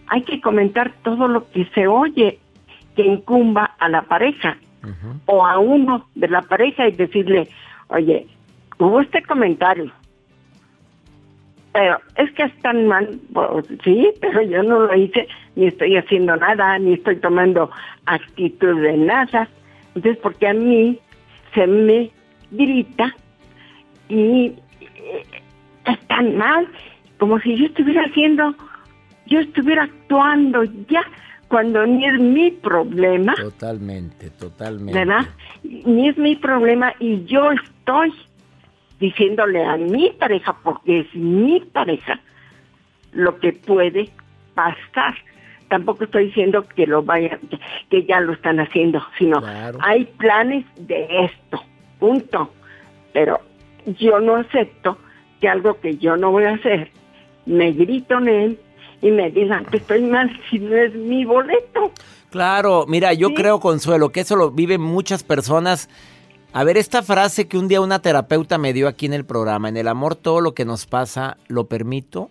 hay 0.07 0.23
que 0.23 0.41
comentar 0.41 0.91
todo 1.03 1.27
lo 1.27 1.49
que 1.51 1.65
se 1.73 1.87
oye 1.87 2.39
que 2.95 3.03
incumba 3.03 3.75
a 3.79 3.87
la 3.89 4.03
pareja 4.03 4.57
o 5.25 5.45
a 5.45 5.59
uno 5.59 6.07
de 6.15 6.27
la 6.27 6.41
pareja 6.41 6.87
y 6.87 6.91
decirle, 6.91 7.47
oye, 7.87 8.27
hubo 8.79 8.99
este 8.99 9.21
comentario, 9.23 9.91
pero 11.73 11.99
es 12.17 12.31
que 12.33 12.43
es 12.43 12.57
tan 12.61 12.87
mal, 12.87 13.19
sí, 13.83 14.09
pero 14.19 14.41
yo 14.41 14.61
no 14.63 14.81
lo 14.81 14.95
hice, 14.95 15.27
ni 15.55 15.67
estoy 15.67 15.95
haciendo 15.95 16.35
nada, 16.35 16.77
ni 16.79 16.93
estoy 16.93 17.15
tomando 17.17 17.71
actitud 18.05 18.81
de 18.81 18.97
nada. 18.97 19.47
Entonces, 19.95 20.17
porque 20.21 20.47
a 20.47 20.53
mí 20.53 20.99
se 21.53 21.67
me 21.67 22.11
grita 22.51 23.15
y 24.09 24.53
eh, 24.81 25.25
es 25.85 25.99
tan 26.07 26.35
mal, 26.37 26.67
como 27.17 27.39
si 27.39 27.55
yo 27.55 27.65
estuviera 27.67 28.03
haciendo, 28.03 28.53
yo 29.27 29.39
estuviera 29.39 29.83
actuando 29.83 30.63
ya 30.89 31.03
cuando 31.47 31.85
ni 31.85 32.05
es 32.05 32.19
mi 32.19 32.51
problema. 32.51 33.35
Totalmente, 33.35 34.29
totalmente. 34.31 34.93
¿Verdad? 34.93 35.25
Ni 35.63 36.09
es 36.09 36.17
mi 36.17 36.35
problema 36.35 36.93
y 36.99 37.23
yo 37.25 37.51
estoy 37.51 38.13
diciéndole 39.01 39.65
a 39.65 39.75
mi 39.77 40.11
pareja, 40.11 40.55
porque 40.63 40.99
es 41.01 41.15
mi 41.15 41.59
pareja, 41.59 42.21
lo 43.11 43.39
que 43.39 43.51
puede 43.51 44.09
pasar. 44.53 45.15
Tampoco 45.67 46.03
estoy 46.03 46.27
diciendo 46.27 46.65
que 46.75 46.85
lo 46.85 47.01
vayan, 47.01 47.39
que, 47.89 48.05
ya 48.05 48.19
lo 48.19 48.33
están 48.33 48.59
haciendo, 48.59 49.01
sino 49.17 49.41
hay 49.81 50.05
planes 50.05 50.65
de 50.77 51.25
esto, 51.25 51.61
punto. 51.99 52.53
Pero 53.11 53.39
yo 53.99 54.19
no 54.19 54.35
acepto 54.35 54.97
que 55.39 55.49
algo 55.49 55.79
que 55.79 55.97
yo 55.97 56.15
no 56.15 56.31
voy 56.31 56.43
a 56.43 56.53
hacer, 56.53 56.91
me 57.47 57.71
grito 57.71 58.19
en 58.19 58.27
él, 58.27 58.59
y 59.01 59.09
me 59.09 59.31
digan 59.31 59.65
que 59.65 59.77
estoy 59.77 60.03
mal 60.03 60.29
si 60.49 60.59
no 60.59 60.75
es 60.75 60.93
mi 60.93 61.25
boleto. 61.25 61.91
Claro, 62.29 62.85
mira, 62.87 63.13
yo 63.13 63.33
creo, 63.33 63.59
Consuelo, 63.59 64.09
que 64.09 64.19
eso 64.19 64.35
lo 64.35 64.51
viven 64.51 64.79
muchas 64.79 65.23
personas. 65.23 65.89
A 66.53 66.65
ver, 66.65 66.77
esta 66.77 67.01
frase 67.01 67.47
que 67.47 67.57
un 67.57 67.69
día 67.69 67.79
una 67.79 68.01
terapeuta 68.01 68.57
me 68.57 68.73
dio 68.73 68.89
aquí 68.89 69.05
en 69.05 69.13
el 69.13 69.23
programa, 69.23 69.69
en 69.69 69.77
el 69.77 69.87
amor 69.87 70.15
todo 70.15 70.41
lo 70.41 70.53
que 70.53 70.65
nos 70.65 70.85
pasa, 70.85 71.37
¿lo 71.47 71.67
permito 71.67 72.29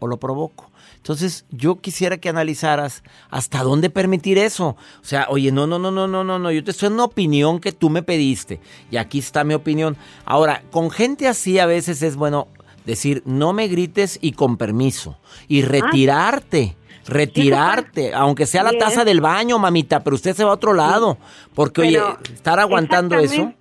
o 0.00 0.08
lo 0.08 0.16
provoco? 0.16 0.72
Entonces, 0.96 1.44
yo 1.50 1.80
quisiera 1.80 2.18
que 2.18 2.28
analizaras 2.28 3.04
hasta 3.30 3.62
dónde 3.62 3.88
permitir 3.88 4.38
eso. 4.38 4.70
O 5.00 5.04
sea, 5.04 5.28
oye, 5.30 5.52
no, 5.52 5.68
no, 5.68 5.78
no, 5.78 5.92
no, 5.92 6.08
no, 6.08 6.24
no, 6.24 6.40
no, 6.40 6.50
yo 6.50 6.64
te 6.64 6.72
estoy 6.72 6.88
dando 6.88 7.04
una 7.04 7.12
opinión 7.12 7.60
que 7.60 7.70
tú 7.70 7.88
me 7.88 8.02
pediste 8.02 8.60
y 8.90 8.96
aquí 8.96 9.20
está 9.20 9.44
mi 9.44 9.54
opinión. 9.54 9.96
Ahora, 10.24 10.64
con 10.72 10.90
gente 10.90 11.28
así 11.28 11.60
a 11.60 11.66
veces 11.66 12.02
es 12.02 12.16
bueno, 12.16 12.48
decir, 12.84 13.22
no 13.26 13.52
me 13.52 13.68
grites 13.68 14.18
y 14.20 14.32
con 14.32 14.56
permiso. 14.56 15.18
Y 15.46 15.62
ah. 15.62 16.74
Retirarte. 17.06 18.02
Retirarte, 18.02 18.14
aunque 18.14 18.46
sea 18.46 18.62
la 18.62 18.72
taza 18.72 19.04
del 19.04 19.20
baño, 19.20 19.58
mamita, 19.58 20.02
pero 20.02 20.16
usted 20.16 20.34
se 20.34 20.44
va 20.44 20.50
a 20.50 20.54
otro 20.54 20.74
lado. 20.74 21.18
Porque, 21.54 21.82
oye, 21.82 22.00
estar 22.32 22.58
aguantando 22.58 23.18
eso. 23.18 23.52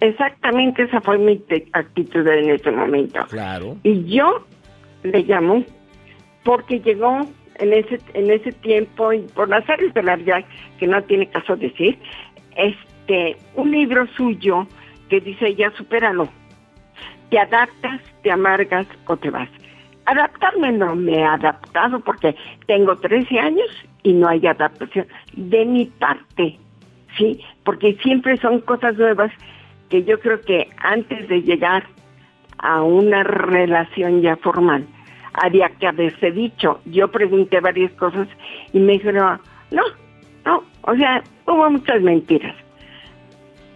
Exactamente 0.00 0.82
esa 0.82 1.00
fue 1.00 1.18
mi 1.18 1.42
actitud 1.72 2.26
en 2.26 2.50
ese 2.50 2.70
momento. 2.70 3.20
Claro. 3.28 3.76
Y 3.82 4.04
yo 4.04 4.44
le 5.02 5.22
llamo 5.22 5.64
porque 6.42 6.80
llegó 6.80 7.26
en 7.56 7.72
ese 7.72 8.00
en 8.12 8.30
ese 8.30 8.52
tiempo, 8.52 9.12
y 9.12 9.20
por 9.20 9.48
las 9.48 9.68
áreas 9.70 9.94
de 9.94 10.02
la 10.02 10.16
vida, 10.16 10.44
que 10.78 10.86
no 10.86 11.02
tiene 11.04 11.28
caso 11.28 11.56
decir, 11.56 11.98
este 12.56 13.36
un 13.54 13.70
libro 13.70 14.06
suyo 14.16 14.66
que 15.08 15.20
dice 15.20 15.54
ya 15.54 15.70
supéralo 15.76 16.28
te 17.30 17.38
adaptas, 17.38 18.00
te 18.22 18.30
amargas 18.30 18.86
o 19.06 19.16
te 19.16 19.30
vas. 19.30 19.48
Adaptarme 20.06 20.72
no 20.72 20.94
me 20.94 21.18
he 21.18 21.24
adaptado 21.24 22.00
porque 22.00 22.36
tengo 22.66 22.96
13 22.96 23.38
años 23.38 23.68
y 24.02 24.12
no 24.12 24.28
hay 24.28 24.46
adaptación 24.46 25.06
de 25.32 25.64
mi 25.64 25.86
parte, 25.86 26.58
¿sí? 27.16 27.40
Porque 27.64 27.94
siempre 28.02 28.36
son 28.36 28.60
cosas 28.60 28.96
nuevas 28.96 29.32
que 29.88 30.04
yo 30.04 30.20
creo 30.20 30.40
que 30.40 30.68
antes 30.78 31.28
de 31.28 31.42
llegar 31.42 31.84
a 32.58 32.82
una 32.82 33.22
relación 33.22 34.20
ya 34.20 34.36
formal, 34.36 34.86
había 35.34 35.68
que 35.70 35.86
haberse 35.86 36.30
dicho. 36.30 36.80
Yo 36.84 37.10
pregunté 37.10 37.60
varias 37.60 37.92
cosas 37.92 38.28
y 38.72 38.78
me 38.78 38.94
dijeron, 38.94 39.40
no, 39.70 39.82
no, 40.44 40.62
o 40.82 40.94
sea, 40.96 41.22
hubo 41.46 41.70
muchas 41.70 42.02
mentiras. 42.02 42.54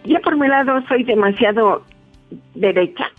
Yo 0.04 0.20
por 0.20 0.36
mi 0.36 0.48
lado 0.48 0.82
soy 0.88 1.04
demasiado 1.04 1.84
derecha 2.54 3.10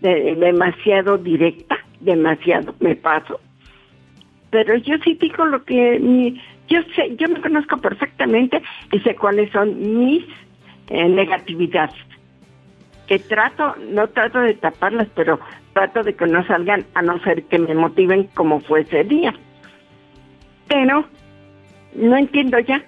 demasiado 0.00 1.16
directa, 1.18 1.78
demasiado, 2.04 2.74
me 2.80 2.94
paso. 2.94 3.40
Pero 4.50 4.76
yo 4.76 4.96
sí 5.04 5.18
digo 5.20 5.44
lo 5.46 5.64
que 5.64 5.98
mi, 5.98 6.40
yo 6.68 6.80
sé, 6.94 7.16
yo 7.16 7.28
me 7.28 7.40
conozco 7.40 7.76
perfectamente 7.78 8.62
y 8.92 9.00
sé 9.00 9.14
cuáles 9.16 9.50
son 9.50 9.98
mis 9.98 10.24
eh, 10.88 11.08
negatividades. 11.08 11.96
Que 13.06 13.18
trato, 13.18 13.74
no 13.90 14.08
trato 14.08 14.40
de 14.40 14.54
taparlas, 14.54 15.08
pero 15.14 15.38
trato 15.74 16.02
de 16.02 16.14
que 16.14 16.26
no 16.26 16.46
salgan 16.46 16.86
a 16.94 17.02
no 17.02 17.18
ser 17.20 17.42
que 17.44 17.58
me 17.58 17.74
motiven 17.74 18.24
como 18.34 18.60
fue 18.60 18.82
ese 18.82 19.04
día. 19.04 19.34
Pero 20.68 21.04
no 21.94 22.16
entiendo 22.16 22.58
ya. 22.60 22.82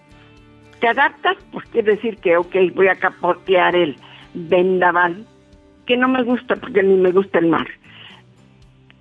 ¿Te 0.81 0.89
adaptas? 0.89 1.37
Pues 1.53 1.67
quiere 1.67 1.97
decir 1.97 2.19
que, 2.19 2.37
ok, 2.37 2.55
voy 2.75 2.89
a 2.89 2.95
capotear 2.97 3.75
el 3.75 3.97
vendaval 4.35 5.25
que 5.87 5.97
no 5.97 6.09
me 6.09 6.23
gusta 6.23 6.57
porque 6.57 6.83
ni 6.83 6.95
me 6.95 7.13
gusta 7.13 7.39
el 7.39 7.47
mar. 7.47 7.67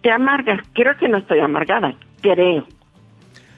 Te 0.05 0.11
amargas. 0.11 0.59
Creo 0.73 0.95
que 0.97 1.07
no 1.09 1.17
estoy 1.17 1.39
amargada. 1.39 1.95
Creo. 2.21 2.67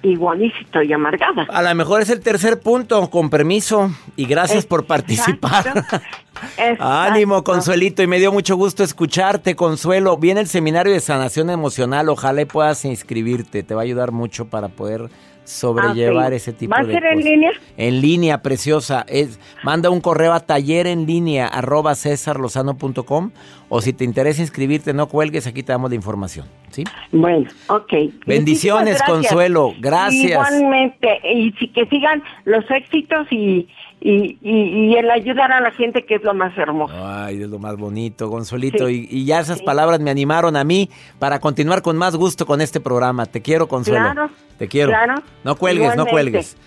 Igual 0.02 0.46
y 0.46 0.52
si 0.52 0.64
estoy 0.64 0.94
amargada. 0.94 1.46
A 1.50 1.62
lo 1.62 1.76
mejor 1.76 2.02
es 2.02 2.10
el 2.10 2.22
tercer 2.22 2.62
punto, 2.62 3.10
con 3.10 3.30
permiso. 3.30 3.92
Y 4.16 4.28
gracias 4.28 4.66
por 4.66 4.86
participar. 4.86 5.84
Ánimo, 6.80 7.44
Consuelito. 7.44 8.02
Y 8.02 8.08
me 8.08 8.18
dio 8.18 8.32
mucho 8.32 8.56
gusto 8.56 8.82
escucharte, 8.82 9.58
Consuelo. 9.58 10.16
Viene 10.16 10.40
el 10.40 10.48
seminario 10.48 10.94
de 10.94 11.02
sanación 11.02 11.50
emocional. 11.50 12.08
Ojalá 12.08 12.46
puedas 12.46 12.86
inscribirte. 12.86 13.64
Te 13.64 13.76
va 13.76 13.82
a 13.82 13.84
ayudar 13.84 14.14
mucho 14.14 14.46
para 14.46 14.70
poder 14.70 15.10
sobrellevar 15.48 16.34
ese 16.34 16.52
tipo 16.52 16.76
de 16.76 16.82
cosas. 16.82 16.94
¿Va 16.94 16.98
a 16.98 17.02
ser 17.02 17.18
en 17.18 17.24
línea? 17.24 17.52
En 17.78 18.02
línea, 18.02 18.42
preciosa. 18.42 19.06
Es, 19.08 19.40
manda 19.64 19.90
un 19.90 20.02
correo 20.02 20.34
a 20.34 20.42
taller 20.42 20.88
en 20.88 21.06
línea 21.06 21.48
arroba 21.48 21.96
cesarlozano.com 21.96 23.32
o 23.70 23.82
si 23.82 23.94
te 23.94 24.04
interesa 24.04 24.42
inscribirte, 24.42 24.94
no 24.94 25.08
cuelgues, 25.08 25.48
aquí 25.48 25.64
te 25.64 25.72
damos 25.72 25.90
la 25.90 25.96
información. 25.96 26.46
¿sí? 26.72 26.84
Bueno, 27.12 27.50
ok. 27.68 27.94
Bendiciones, 28.26 29.02
Consuelo. 29.04 29.74
Gracias. 29.80 30.52
Igualmente. 30.52 31.20
Y 31.24 31.52
que 31.70 31.86
sigan 31.88 32.22
los 32.46 32.70
éxitos 32.70 33.28
y 33.32 33.68
y, 34.00 34.38
y, 34.42 34.96
el 34.96 35.10
ayudar 35.10 35.52
a 35.52 35.60
la 35.60 35.72
gente 35.72 36.06
que 36.06 36.16
es 36.16 36.24
lo 36.24 36.34
más 36.34 36.56
hermoso. 36.58 36.94
Ay, 36.96 37.42
es 37.42 37.50
lo 37.50 37.58
más 37.58 37.78
bonito, 37.78 38.30
Gonzolito. 38.30 38.90
Y, 38.90 39.26
ya 39.26 39.40
esas 39.40 39.62
palabras 39.62 40.00
me 40.00 40.12
animaron 40.12 40.56
a 40.56 40.64
mí 40.64 40.90
para 41.18 41.40
continuar 41.40 41.82
con 41.82 41.98
más 41.98 42.16
gusto 42.16 42.46
con 42.46 42.62
este 42.62 42.80
programa. 42.80 43.26
Te 43.26 43.42
quiero, 43.42 43.68
Consuelo. 43.68 44.00
Claro. 44.00 44.30
Te 44.60 44.68
quiero. 44.68 44.90
Claro. 44.90 45.16
No 45.44 45.56
cuelgues, 45.56 45.96
no 45.96 46.06
cuelgues. 46.06 46.58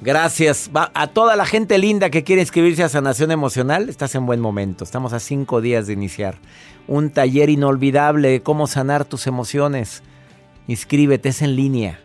Gracias. 0.00 0.70
a 0.72 1.06
toda 1.08 1.36
la 1.36 1.44
gente 1.44 1.76
linda 1.76 2.08
que 2.08 2.24
quiere 2.24 2.40
inscribirse 2.40 2.84
a 2.84 2.88
Sanación 2.88 3.32
Emocional, 3.32 3.88
estás 3.88 4.14
en 4.14 4.24
buen 4.24 4.40
momento. 4.40 4.84
Estamos 4.84 5.12
a 5.12 5.20
cinco 5.20 5.60
días 5.60 5.86
de 5.86 5.92
iniciar 5.92 6.36
un 6.86 7.10
taller 7.10 7.50
inolvidable 7.50 8.28
de 8.30 8.40
cómo 8.40 8.66
sanar 8.66 9.04
tus 9.04 9.26
emociones. 9.26 10.02
Inscríbete, 10.68 11.28
es 11.28 11.42
en 11.42 11.54
línea. 11.54 12.00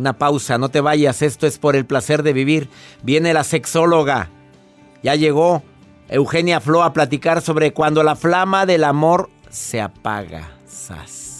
Una 0.00 0.14
pausa, 0.14 0.56
no 0.56 0.70
te 0.70 0.80
vayas, 0.80 1.20
esto 1.20 1.46
es 1.46 1.58
por 1.58 1.76
el 1.76 1.84
placer 1.84 2.22
de 2.22 2.32
vivir. 2.32 2.70
Viene 3.02 3.34
la 3.34 3.44
sexóloga. 3.44 4.30
Ya 5.02 5.14
llegó 5.14 5.62
Eugenia 6.08 6.58
Flo 6.58 6.82
a 6.82 6.94
platicar 6.94 7.42
sobre 7.42 7.74
cuando 7.74 8.02
la 8.02 8.16
flama 8.16 8.64
del 8.64 8.84
amor 8.84 9.28
se 9.50 9.78
apaga. 9.78 10.52
Sas. 10.66 11.39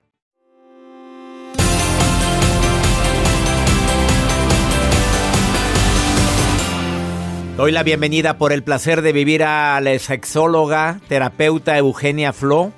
Doy 7.61 7.71
la 7.71 7.83
bienvenida 7.83 8.39
por 8.39 8.53
el 8.53 8.63
placer 8.63 9.03
de 9.03 9.13
vivir 9.13 9.43
a 9.43 9.79
la 9.81 9.99
sexóloga, 9.99 10.99
terapeuta 11.07 11.77
Eugenia 11.77 12.33
Flo. 12.33 12.71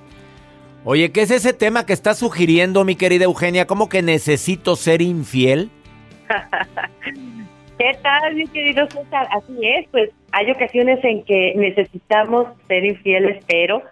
Oye, 0.83 1.13
¿qué 1.13 1.21
es 1.21 1.31
ese 1.31 1.53
tema 1.53 1.85
que 1.85 1.93
está 1.93 2.13
sugiriendo, 2.13 2.83
mi 2.83 2.97
querida 2.97 3.23
Eugenia? 3.23 3.65
¿Cómo 3.65 3.87
que 3.87 4.01
necesito 4.01 4.75
ser 4.75 5.01
infiel? 5.01 5.69
¿Qué 7.79 7.91
tal, 8.01 8.35
mi 8.35 8.45
querido 8.47 8.85
César? 8.89 9.25
Así 9.31 9.53
es, 9.61 9.87
pues 9.89 10.09
hay 10.33 10.51
ocasiones 10.51 10.99
en 11.05 11.23
que 11.23 11.53
necesitamos 11.55 12.47
ser 12.67 12.83
infieles, 12.83 13.41
pero 13.47 13.83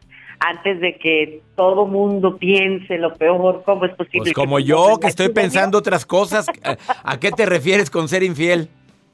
antes 0.41 0.81
de 0.81 0.97
que 0.97 1.41
todo 1.55 1.87
mundo 1.87 2.35
piense 2.37 2.97
lo 2.97 3.13
peor, 3.13 3.63
¿cómo 3.65 3.85
es 3.85 3.95
posible? 3.95 4.23
Pues 4.23 4.33
como 4.33 4.59
yo, 4.59 4.97
que 4.99 5.07
estoy 5.07 5.29
pensando 5.29 5.77
otras 5.77 6.05
cosas. 6.05 6.47
¿A 7.05 7.17
qué 7.17 7.31
te 7.31 7.45
refieres 7.45 7.89
con 7.89 8.09
ser 8.09 8.23
infiel? 8.23 8.67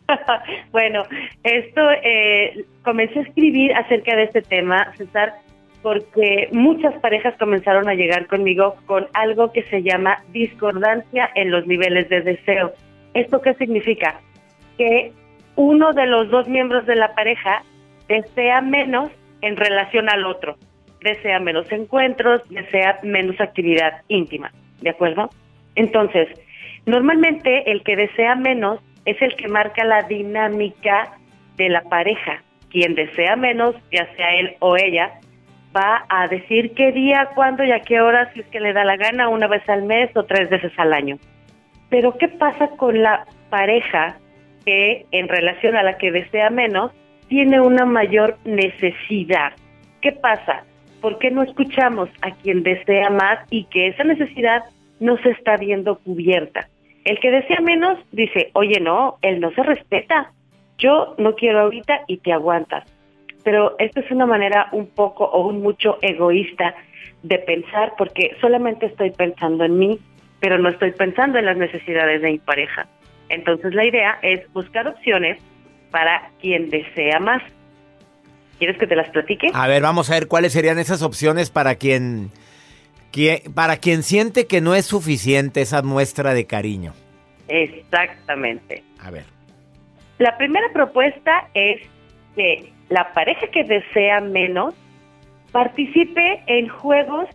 bueno, 0.71 1.03
esto 1.43 1.81
eh, 2.03 2.65
comencé 2.83 3.19
a 3.19 3.23
escribir 3.23 3.73
acerca 3.73 4.15
de 4.15 4.23
este 4.23 4.41
tema, 4.41 4.93
César, 4.95 5.33
porque 5.81 6.49
muchas 6.51 6.93
parejas 7.01 7.35
comenzaron 7.37 7.87
a 7.87 7.93
llegar 7.93 8.27
conmigo 8.27 8.75
con 8.85 9.07
algo 9.13 9.51
que 9.51 9.63
se 9.63 9.83
llama 9.83 10.23
discordancia 10.29 11.29
en 11.35 11.51
los 11.51 11.65
niveles 11.67 12.09
de 12.09 12.21
deseo. 12.21 12.73
¿Esto 13.13 13.41
qué 13.41 13.53
significa? 13.55 14.19
Que 14.77 15.11
uno 15.55 15.93
de 15.93 16.07
los 16.07 16.29
dos 16.29 16.47
miembros 16.47 16.85
de 16.85 16.95
la 16.95 17.13
pareja 17.13 17.63
desea 18.07 18.61
menos 18.61 19.11
en 19.41 19.55
relación 19.55 20.09
al 20.09 20.25
otro, 20.25 20.55
desea 21.01 21.39
menos 21.39 21.71
encuentros, 21.71 22.41
desea 22.49 22.99
menos 23.03 23.39
actividad 23.39 24.01
íntima, 24.07 24.51
¿de 24.81 24.89
acuerdo? 24.89 25.29
Entonces, 25.75 26.27
normalmente 26.85 27.71
el 27.71 27.83
que 27.83 27.95
desea 27.95 28.35
menos 28.35 28.79
es 29.07 29.19
el 29.21 29.35
que 29.37 29.47
marca 29.47 29.85
la 29.85 30.03
dinámica 30.03 31.17
de 31.55 31.69
la 31.69 31.81
pareja. 31.81 32.43
Quien 32.69 32.93
desea 32.93 33.37
menos, 33.37 33.73
ya 33.89 34.05
sea 34.15 34.35
él 34.35 34.57
o 34.59 34.75
ella, 34.75 35.13
va 35.75 36.05
a 36.09 36.27
decir 36.27 36.73
qué 36.75 36.91
día, 36.91 37.29
cuándo 37.33 37.63
y 37.63 37.71
a 37.71 37.79
qué 37.79 38.01
hora, 38.01 38.31
si 38.33 38.41
es 38.41 38.47
que 38.47 38.59
le 38.59 38.73
da 38.73 38.83
la 38.83 38.97
gana, 38.97 39.29
una 39.29 39.47
vez 39.47 39.67
al 39.69 39.83
mes 39.83 40.15
o 40.15 40.23
tres 40.23 40.49
veces 40.49 40.73
al 40.77 40.93
año. 40.93 41.17
Pero 41.89 42.17
¿qué 42.17 42.27
pasa 42.27 42.67
con 42.75 43.01
la 43.01 43.25
pareja 43.49 44.17
que 44.65 45.05
en 45.11 45.29
relación 45.29 45.77
a 45.77 45.83
la 45.83 45.97
que 45.97 46.11
desea 46.11 46.49
menos 46.49 46.91
tiene 47.29 47.61
una 47.61 47.85
mayor 47.85 48.37
necesidad? 48.43 49.53
¿Qué 50.01 50.11
pasa? 50.11 50.65
¿Por 50.99 51.17
qué 51.19 51.31
no 51.31 51.43
escuchamos 51.43 52.09
a 52.21 52.31
quien 52.31 52.61
desea 52.63 53.09
más 53.09 53.39
y 53.49 53.63
que 53.65 53.87
esa 53.87 54.03
necesidad 54.03 54.63
no 54.99 55.17
se 55.19 55.29
está 55.29 55.55
viendo 55.55 55.97
cubierta? 55.99 56.67
El 57.07 57.21
que 57.21 57.31
desea 57.31 57.61
menos 57.61 57.97
dice, 58.11 58.51
oye, 58.51 58.81
no, 58.81 59.17
él 59.21 59.39
no 59.39 59.49
se 59.51 59.63
respeta. 59.63 60.33
Yo 60.77 61.15
no 61.17 61.35
quiero 61.35 61.61
ahorita 61.61 62.01
y 62.05 62.17
te 62.17 62.33
aguantas. 62.33 62.83
Pero 63.45 63.77
esto 63.79 64.01
es 64.01 64.11
una 64.11 64.25
manera 64.25 64.67
un 64.73 64.87
poco 64.87 65.23
o 65.23 65.47
un 65.47 65.61
mucho 65.61 65.99
egoísta 66.01 66.75
de 67.23 67.39
pensar 67.39 67.93
porque 67.97 68.35
solamente 68.41 68.87
estoy 68.87 69.11
pensando 69.11 69.63
en 69.63 69.79
mí, 69.79 69.99
pero 70.41 70.57
no 70.57 70.67
estoy 70.67 70.91
pensando 70.91 71.39
en 71.39 71.45
las 71.45 71.55
necesidades 71.55 72.21
de 72.21 72.31
mi 72.31 72.39
pareja. 72.39 72.87
Entonces 73.29 73.73
la 73.73 73.85
idea 73.85 74.19
es 74.21 74.41
buscar 74.51 74.85
opciones 74.85 75.41
para 75.91 76.31
quien 76.41 76.69
desea 76.69 77.21
más. 77.21 77.41
¿Quieres 78.59 78.77
que 78.77 78.85
te 78.85 78.97
las 78.97 79.09
platique? 79.11 79.49
A 79.53 79.67
ver, 79.69 79.81
vamos 79.81 80.11
a 80.11 80.15
ver 80.15 80.27
cuáles 80.27 80.51
serían 80.51 80.77
esas 80.77 81.01
opciones 81.01 81.51
para 81.51 81.75
quien, 81.75 82.31
para 83.53 83.77
quien 83.77 84.03
siente 84.03 84.47
que 84.47 84.61
no 84.61 84.75
es 84.75 84.85
suficiente 84.85 85.61
esa 85.61 85.81
muestra 85.81 86.33
de 86.33 86.45
cariño. 86.45 86.93
Exactamente. 87.47 88.83
A 88.99 89.11
ver. 89.11 89.25
La 90.19 90.37
primera 90.37 90.67
propuesta 90.73 91.49
es 91.53 91.81
que 92.35 92.71
la 92.89 93.13
pareja 93.13 93.47
que 93.47 93.63
desea 93.63 94.21
menos 94.21 94.73
participe 95.51 96.43
en 96.47 96.67
juegos 96.67 97.27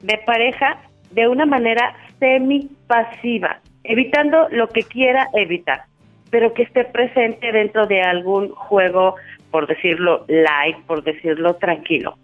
de 0.00 0.18
pareja 0.18 0.80
de 1.12 1.28
una 1.28 1.46
manera 1.46 1.96
semi-pasiva, 2.18 3.60
evitando 3.84 4.48
lo 4.50 4.68
que 4.68 4.82
quiera 4.82 5.28
evitar, 5.34 5.84
pero 6.30 6.52
que 6.54 6.64
esté 6.64 6.84
presente 6.84 7.52
dentro 7.52 7.86
de 7.86 8.02
algún 8.02 8.50
juego, 8.50 9.16
por 9.50 9.66
decirlo 9.66 10.24
light, 10.28 10.76
por 10.86 11.02
decirlo 11.04 11.54
tranquilo. 11.56 12.18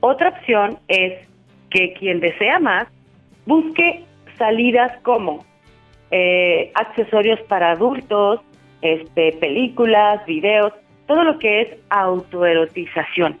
Otra 0.00 0.30
opción 0.30 0.78
es 0.88 1.26
que 1.70 1.92
quien 1.94 2.20
desea 2.20 2.58
más 2.58 2.88
busque 3.46 4.04
salidas 4.38 4.92
como 5.02 5.44
eh, 6.10 6.70
accesorios 6.74 7.40
para 7.42 7.72
adultos, 7.72 8.40
este, 8.82 9.32
películas, 9.32 10.24
videos, 10.26 10.72
todo 11.06 11.24
lo 11.24 11.38
que 11.38 11.62
es 11.62 11.68
autoerotización. 11.90 13.38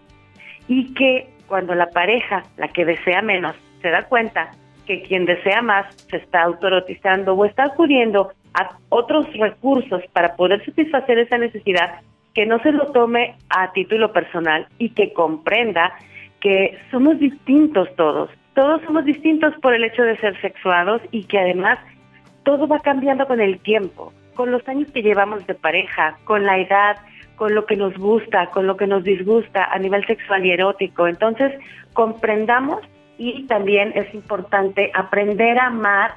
Y 0.68 0.94
que 0.94 1.28
cuando 1.46 1.74
la 1.74 1.90
pareja, 1.90 2.44
la 2.56 2.68
que 2.68 2.84
desea 2.84 3.22
menos, 3.22 3.54
se 3.82 3.90
da 3.90 4.04
cuenta 4.04 4.50
que 4.86 5.02
quien 5.02 5.26
desea 5.26 5.62
más 5.62 5.94
se 6.08 6.16
está 6.16 6.42
autoerotizando 6.42 7.34
o 7.34 7.44
está 7.44 7.64
acudiendo 7.64 8.32
a 8.54 8.76
otros 8.88 9.26
recursos 9.34 10.02
para 10.12 10.34
poder 10.36 10.64
satisfacer 10.64 11.18
esa 11.18 11.38
necesidad, 11.38 12.00
que 12.34 12.46
no 12.46 12.58
se 12.60 12.72
lo 12.72 12.86
tome 12.92 13.34
a 13.48 13.72
título 13.72 14.12
personal 14.12 14.66
y 14.78 14.90
que 14.90 15.12
comprenda 15.12 15.96
que 16.46 16.78
somos 16.92 17.18
distintos 17.18 17.88
todos. 17.96 18.30
Todos 18.54 18.80
somos 18.82 19.04
distintos 19.04 19.52
por 19.60 19.74
el 19.74 19.82
hecho 19.82 20.04
de 20.04 20.16
ser 20.18 20.40
sexuados 20.40 21.02
y 21.10 21.24
que 21.24 21.40
además 21.40 21.76
todo 22.44 22.68
va 22.68 22.78
cambiando 22.78 23.26
con 23.26 23.40
el 23.40 23.58
tiempo, 23.58 24.12
con 24.36 24.52
los 24.52 24.66
años 24.68 24.88
que 24.92 25.02
llevamos 25.02 25.44
de 25.48 25.56
pareja, 25.56 26.16
con 26.22 26.44
la 26.44 26.60
edad, 26.60 26.98
con 27.34 27.52
lo 27.56 27.66
que 27.66 27.74
nos 27.74 27.98
gusta, 27.98 28.46
con 28.50 28.68
lo 28.68 28.76
que 28.76 28.86
nos 28.86 29.02
disgusta 29.02 29.64
a 29.64 29.76
nivel 29.80 30.06
sexual 30.06 30.46
y 30.46 30.52
erótico. 30.52 31.08
Entonces, 31.08 31.52
comprendamos 31.94 32.80
y 33.18 33.44
también 33.48 33.90
es 33.96 34.14
importante 34.14 34.92
aprender 34.94 35.58
a 35.58 35.66
amar 35.66 36.12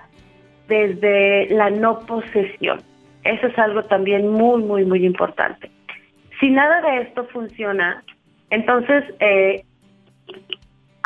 desde 0.67 1.47
la 1.49 1.71
no 1.71 2.01
posesión. 2.01 2.81
Eso 3.23 3.47
es 3.47 3.57
algo 3.57 3.83
también 3.85 4.27
muy, 4.27 4.61
muy, 4.61 4.85
muy 4.85 5.07
importante. 5.07 5.71
Si 6.39 6.51
nada 6.51 6.81
de 6.81 7.01
esto 7.01 7.25
funciona, 7.33 8.03
entonces 8.51 9.03
eh, 9.19 9.63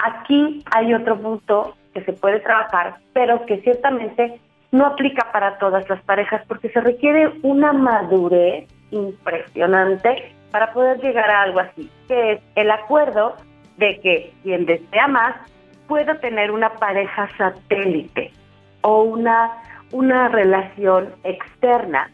aquí 0.04 0.64
hay 0.72 0.94
otro 0.94 1.20
punto 1.20 1.76
que 1.94 2.04
se 2.04 2.14
puede 2.14 2.40
trabajar, 2.40 2.98
pero 3.14 3.46
que 3.46 3.62
ciertamente 3.62 4.40
no 4.72 4.86
aplica 4.86 5.32
para 5.32 5.58
todas 5.60 5.88
las 5.90 6.02
parejas 6.04 6.44
porque 6.48 6.70
se 6.70 6.82
requiere 6.82 7.32
una 7.44 7.74
madurez 7.74 8.68
impresionante 8.92 10.34
para 10.52 10.74
poder 10.74 11.00
llegar 11.00 11.30
a 11.30 11.44
algo 11.44 11.60
así, 11.60 11.90
que 12.08 12.34
es 12.34 12.42
el 12.56 12.72
acuerdo 12.72 13.36
de 13.78 14.00
que 14.00 14.34
quien 14.44 14.66
desea 14.66 15.08
más 15.08 15.36
pueda 15.88 16.20
tener 16.20 16.52
una 16.52 16.70
pareja 16.74 17.30
satélite 17.38 18.32
o 18.82 19.04
una, 19.04 19.52
una 19.92 20.28
relación 20.30 21.14
externa 21.24 22.10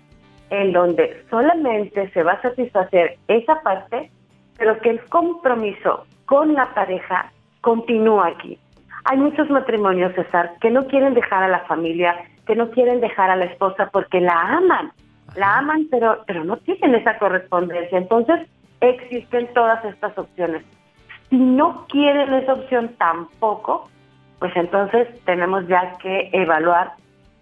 en 0.49 0.73
donde 0.73 1.23
solamente 1.29 2.09
se 2.11 2.23
va 2.23 2.33
a 2.33 2.41
satisfacer 2.41 3.17
esa 3.27 3.61
parte, 3.61 4.09
pero 4.57 4.79
que 4.79 4.89
el 4.89 5.03
compromiso 5.05 6.05
con 6.29 6.53
la 6.53 6.71
pareja 6.75 7.31
continúa 7.61 8.27
aquí. 8.27 8.59
Hay 9.05 9.17
muchos 9.17 9.49
matrimonios, 9.49 10.13
César, 10.13 10.51
que 10.61 10.69
no 10.69 10.85
quieren 10.85 11.15
dejar 11.15 11.41
a 11.41 11.47
la 11.47 11.61
familia, 11.61 12.15
que 12.45 12.55
no 12.55 12.69
quieren 12.69 13.01
dejar 13.01 13.31
a 13.31 13.35
la 13.35 13.45
esposa 13.45 13.89
porque 13.91 14.21
la 14.21 14.39
aman, 14.39 14.91
la 15.35 15.57
aman, 15.57 15.87
pero, 15.89 16.23
pero 16.27 16.43
no 16.43 16.57
tienen 16.57 16.93
esa 16.93 17.17
correspondencia. 17.17 17.97
Entonces, 17.97 18.47
existen 18.79 19.51
todas 19.55 19.83
estas 19.85 20.15
opciones. 20.19 20.63
Si 21.31 21.37
no 21.37 21.87
quieren 21.87 22.31
esa 22.31 22.53
opción 22.53 22.89
tampoco, 22.99 23.89
pues 24.37 24.55
entonces 24.55 25.07
tenemos 25.25 25.67
ya 25.67 25.97
que 25.97 26.29
evaluar 26.31 26.91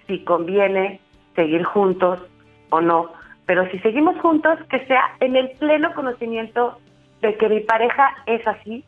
si 0.08 0.24
conviene 0.24 1.02
seguir 1.36 1.66
juntos 1.66 2.22
o 2.70 2.80
no. 2.80 3.12
Pero 3.46 3.70
si 3.70 3.80
seguimos 3.80 4.18
juntos, 4.22 4.58
que 4.70 4.86
sea 4.86 5.04
en 5.20 5.36
el 5.36 5.50
pleno 5.60 5.94
conocimiento 5.94 6.78
de 7.22 7.36
que 7.38 7.50
mi 7.50 7.62
pareja 7.62 8.16
es 8.26 8.46
así, 8.48 8.84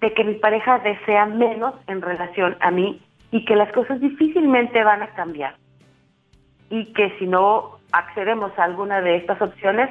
de 0.00 0.12
que 0.14 0.24
mi 0.24 0.34
pareja 0.34 0.78
desea 0.80 1.26
menos 1.26 1.74
en 1.86 2.02
relación 2.02 2.56
a 2.60 2.70
mí 2.70 3.00
y 3.30 3.44
que 3.44 3.56
las 3.56 3.72
cosas 3.72 4.00
difícilmente 4.00 4.82
van 4.84 5.02
a 5.02 5.08
cambiar. 5.08 5.56
Y 6.70 6.92
que 6.92 7.16
si 7.18 7.26
no 7.26 7.78
accedemos 7.92 8.56
a 8.58 8.64
alguna 8.64 9.00
de 9.00 9.16
estas 9.16 9.40
opciones, 9.40 9.90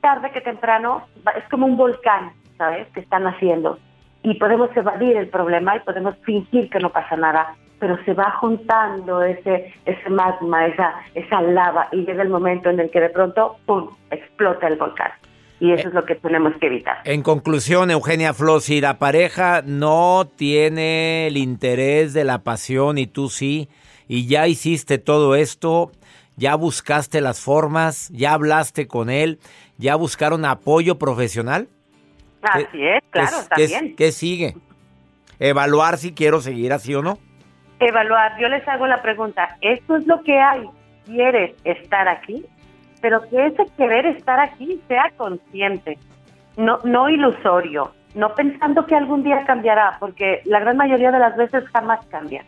tarde 0.00 0.30
que 0.30 0.40
temprano 0.40 1.06
es 1.36 1.44
como 1.50 1.66
un 1.66 1.76
volcán, 1.76 2.32
¿sabes? 2.56 2.88
Que 2.88 3.00
están 3.00 3.26
haciendo. 3.26 3.78
Y 4.22 4.34
podemos 4.34 4.74
evadir 4.76 5.16
el 5.16 5.28
problema 5.28 5.76
y 5.76 5.80
podemos 5.80 6.16
fingir 6.24 6.68
que 6.70 6.78
no 6.78 6.90
pasa 6.90 7.16
nada, 7.16 7.54
pero 7.78 8.02
se 8.04 8.12
va 8.12 8.30
juntando 8.32 9.22
ese, 9.22 9.72
ese 9.86 10.10
magma, 10.10 10.66
esa, 10.66 10.94
esa 11.14 11.40
lava, 11.40 11.88
y 11.92 12.04
llega 12.04 12.22
el 12.22 12.28
momento 12.28 12.68
en 12.68 12.80
el 12.80 12.90
que 12.90 13.00
de 13.00 13.10
pronto, 13.10 13.56
¡pum!, 13.64 13.88
explota 14.10 14.68
el 14.68 14.76
volcán. 14.76 15.10
Y 15.60 15.72
eso 15.72 15.88
es 15.88 15.94
lo 15.94 16.04
que 16.06 16.14
tenemos 16.14 16.54
que 16.58 16.66
evitar. 16.66 16.98
En 17.04 17.22
conclusión, 17.22 17.90
Eugenia 17.90 18.32
Flo, 18.32 18.60
si 18.60 18.80
la 18.80 18.98
pareja 18.98 19.62
no 19.64 20.26
tiene 20.36 21.26
el 21.26 21.36
interés 21.36 22.14
de 22.14 22.24
la 22.24 22.42
pasión 22.42 22.96
y 22.96 23.06
tú 23.06 23.28
sí, 23.28 23.68
y 24.08 24.26
ya 24.26 24.46
hiciste 24.48 24.96
todo 24.96 25.36
esto, 25.36 25.92
ya 26.36 26.54
buscaste 26.54 27.20
las 27.20 27.40
formas, 27.40 28.08
ya 28.08 28.32
hablaste 28.32 28.88
con 28.88 29.10
él, 29.10 29.38
ya 29.76 29.96
buscaron 29.96 30.46
apoyo 30.46 30.98
profesional. 30.98 31.68
Así 32.42 32.82
es, 32.86 33.02
claro, 33.10 33.36
también. 33.48 33.94
¿Qué 33.96 34.12
sigue? 34.12 34.56
Evaluar 35.38 35.98
si 35.98 36.12
quiero 36.14 36.40
seguir 36.40 36.72
así 36.72 36.94
o 36.94 37.02
no. 37.02 37.18
Evaluar, 37.80 38.32
yo 38.40 38.48
les 38.48 38.66
hago 38.66 38.86
la 38.86 39.02
pregunta, 39.02 39.58
¿esto 39.60 39.96
es 39.96 40.06
lo 40.06 40.22
que 40.22 40.38
hay? 40.38 40.64
¿Quieres 41.06 41.54
estar 41.64 42.08
aquí? 42.08 42.46
Pero 43.00 43.22
que 43.28 43.46
ese 43.46 43.66
querer 43.76 44.06
estar 44.06 44.38
aquí 44.40 44.80
sea 44.88 45.10
consciente, 45.16 45.98
no, 46.56 46.78
no 46.84 47.08
ilusorio, 47.08 47.92
no 48.14 48.34
pensando 48.34 48.86
que 48.86 48.94
algún 48.94 49.22
día 49.22 49.44
cambiará, 49.46 49.96
porque 49.98 50.42
la 50.44 50.60
gran 50.60 50.76
mayoría 50.76 51.10
de 51.10 51.18
las 51.18 51.36
veces 51.36 51.64
jamás 51.72 52.04
cambia. 52.06 52.44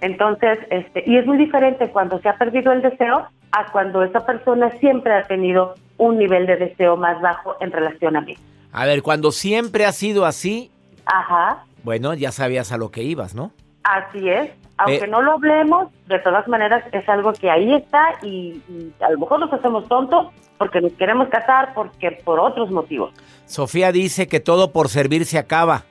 Entonces, 0.00 0.58
este, 0.70 1.02
y 1.06 1.16
es 1.16 1.26
muy 1.26 1.38
diferente 1.38 1.88
cuando 1.90 2.20
se 2.20 2.28
ha 2.28 2.36
perdido 2.36 2.72
el 2.72 2.82
deseo 2.82 3.26
a 3.52 3.72
cuando 3.72 4.02
esa 4.02 4.26
persona 4.26 4.70
siempre 4.78 5.14
ha 5.14 5.22
tenido 5.22 5.74
un 5.96 6.18
nivel 6.18 6.46
de 6.46 6.56
deseo 6.56 6.96
más 6.96 7.20
bajo 7.22 7.56
en 7.60 7.72
relación 7.72 8.16
a 8.16 8.20
mí. 8.20 8.36
A 8.72 8.84
ver, 8.84 9.02
cuando 9.02 9.32
siempre 9.32 9.86
ha 9.86 9.92
sido 9.92 10.26
así, 10.26 10.70
Ajá. 11.06 11.64
bueno, 11.82 12.12
ya 12.12 12.30
sabías 12.30 12.72
a 12.72 12.76
lo 12.76 12.90
que 12.90 13.02
ibas, 13.02 13.34
¿no? 13.34 13.52
Así 13.84 14.28
es. 14.28 14.50
Aunque 14.78 15.06
no 15.06 15.22
lo 15.22 15.32
hablemos, 15.32 15.88
de 16.06 16.18
todas 16.18 16.46
maneras 16.48 16.84
es 16.92 17.08
algo 17.08 17.32
que 17.32 17.50
ahí 17.50 17.74
está 17.74 18.14
y, 18.22 18.60
y, 18.68 18.92
a 19.00 19.10
lo 19.10 19.18
mejor 19.18 19.40
nos 19.40 19.52
hacemos 19.52 19.88
tontos 19.88 20.28
porque 20.58 20.80
nos 20.80 20.92
queremos 20.92 21.28
casar, 21.28 21.72
porque 21.74 22.12
por 22.24 22.40
otros 22.40 22.70
motivos. 22.70 23.12
Sofía 23.46 23.92
dice 23.92 24.28
que 24.28 24.40
todo 24.40 24.72
por 24.72 24.88
servir 24.88 25.24
se 25.24 25.38
acaba. 25.38 25.84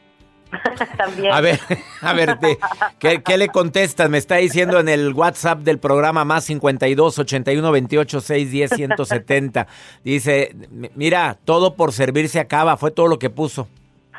También. 0.98 1.34
A 1.34 1.42
ver, 1.42 1.60
a 2.02 2.14
ver, 2.14 2.38
¿qué, 3.00 3.22
¿qué, 3.24 3.38
le 3.38 3.50
contestas? 3.50 4.10
Me 4.10 4.18
está 4.18 4.36
diciendo 4.36 4.80
en 4.80 4.88
el 4.88 5.14
WhatsApp 5.14 5.60
del 5.60 5.80
programa 5.80 6.24
más 6.24 6.46
52 6.46 7.20
81 7.20 7.72
28 7.72 8.22
610 8.22 8.70
170. 8.72 9.68
Dice, 10.04 10.56
mira, 10.96 11.38
todo 11.46 11.76
por 11.76 11.92
servir 11.92 12.30
se 12.30 12.40
acaba, 12.40 12.78
fue 12.78 12.92
todo 12.92 13.08
lo 13.08 13.20
que 13.20 13.30
puso. 13.30 13.68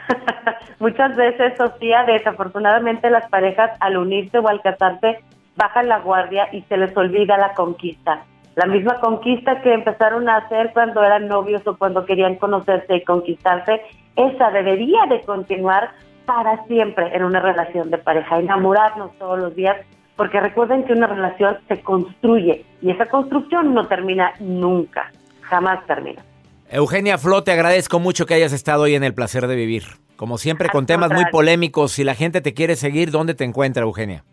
Muchas 0.78 1.16
veces, 1.16 1.54
Sofía, 1.56 2.04
desafortunadamente 2.04 3.08
las 3.10 3.28
parejas 3.30 3.70
al 3.80 3.96
unirse 3.96 4.38
o 4.38 4.48
al 4.48 4.60
casarse 4.60 5.20
bajan 5.56 5.88
la 5.88 6.00
guardia 6.00 6.48
y 6.52 6.62
se 6.62 6.76
les 6.76 6.94
olvida 6.96 7.38
la 7.38 7.54
conquista. 7.54 8.24
La 8.56 8.66
misma 8.66 9.00
conquista 9.00 9.60
que 9.62 9.72
empezaron 9.72 10.28
a 10.28 10.36
hacer 10.36 10.70
cuando 10.72 11.02
eran 11.02 11.28
novios 11.28 11.66
o 11.66 11.76
cuando 11.76 12.04
querían 12.06 12.36
conocerse 12.36 12.96
y 12.96 13.04
conquistarse, 13.04 13.82
esa 14.16 14.50
debería 14.50 15.06
de 15.08 15.20
continuar 15.22 15.90
para 16.24 16.64
siempre 16.66 17.14
en 17.14 17.24
una 17.24 17.40
relación 17.40 17.90
de 17.90 17.98
pareja, 17.98 18.38
enamorarnos 18.38 19.16
todos 19.18 19.38
los 19.38 19.54
días, 19.54 19.76
porque 20.16 20.40
recuerden 20.40 20.84
que 20.84 20.92
una 20.92 21.06
relación 21.06 21.58
se 21.68 21.80
construye 21.80 22.64
y 22.82 22.90
esa 22.90 23.06
construcción 23.06 23.74
no 23.74 23.86
termina 23.86 24.32
nunca, 24.40 25.12
jamás 25.42 25.86
termina. 25.86 26.22
Eugenia 26.70 27.18
Flo, 27.18 27.44
te 27.44 27.52
agradezco 27.52 28.00
mucho 28.00 28.26
que 28.26 28.34
hayas 28.34 28.52
estado 28.52 28.84
hoy 28.84 28.94
en 28.94 29.04
el 29.04 29.14
placer 29.14 29.46
de 29.46 29.54
vivir. 29.54 30.05
Como 30.16 30.38
siempre, 30.38 30.70
con 30.70 30.86
temas 30.86 31.12
muy 31.12 31.26
polémicos. 31.26 31.92
Si 31.92 32.02
la 32.04 32.14
gente 32.14 32.40
te 32.40 32.54
quiere 32.54 32.76
seguir, 32.76 33.10
¿dónde 33.10 33.34
te 33.34 33.44
encuentra, 33.44 33.82
Eugenia? 33.82 34.24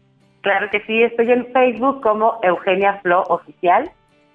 Claro 0.41 0.69
que 0.71 0.79
sí, 0.85 1.03
estoy 1.03 1.31
en 1.31 1.51
Facebook 1.53 2.01
como 2.01 2.39
Eugenia 2.43 2.99
Flo 3.01 3.23
Oficial 3.23 3.91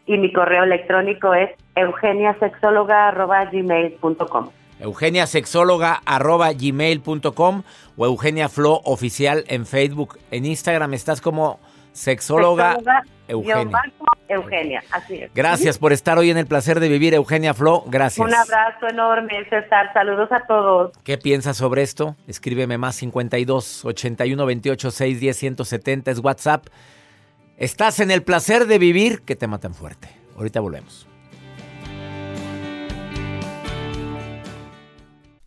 y 0.07 0.16
mi 0.16 0.32
correo 0.32 0.64
electrónico 0.64 1.34
es 1.34 1.51
eugeniasexóloga.gmail.com. 1.76 4.49
eugeniasexóloga 4.80 6.01
arroba 6.07 6.51
gmail.com 6.55 7.62
o 7.96 8.07
Eugenia 8.07 8.49
Flo 8.49 8.80
oficial 8.84 9.44
en 9.49 9.66
Facebook. 9.66 10.18
En 10.30 10.46
Instagram 10.46 10.94
estás 10.94 11.20
como 11.20 11.61
sexóloga, 11.92 12.76
Sexóloga, 12.76 13.03
Eugenia. 13.28 13.82
Eugenia, 14.28 14.82
así 14.90 15.22
es. 15.22 15.32
Gracias 15.34 15.78
por 15.78 15.92
estar 15.92 16.18
hoy 16.18 16.30
en 16.30 16.36
el 16.36 16.46
placer 16.46 16.80
de 16.80 16.88
vivir, 16.88 17.14
Eugenia 17.14 17.54
Flo. 17.54 17.84
Gracias. 17.86 18.26
Un 18.26 18.34
abrazo 18.34 18.88
enorme, 18.88 19.44
César. 19.48 19.90
Saludos 19.94 20.30
a 20.32 20.46
todos. 20.46 20.92
¿Qué 21.04 21.16
piensas 21.16 21.56
sobre 21.56 21.82
esto? 21.82 22.16
Escríbeme 22.26 22.76
más 22.76 22.96
52 22.96 23.84
81 23.84 24.46
28 24.46 24.90
6 24.90 25.20
10 25.20 25.36
170 25.36 26.10
es 26.10 26.18
WhatsApp. 26.18 26.66
Estás 27.56 28.00
en 28.00 28.10
el 28.10 28.22
placer 28.22 28.66
de 28.66 28.78
vivir 28.78 29.22
que 29.22 29.36
te 29.36 29.46
matan 29.46 29.74
fuerte. 29.74 30.08
Ahorita 30.36 30.60
volvemos. 30.60 31.08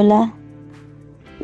Hola, 0.00 0.32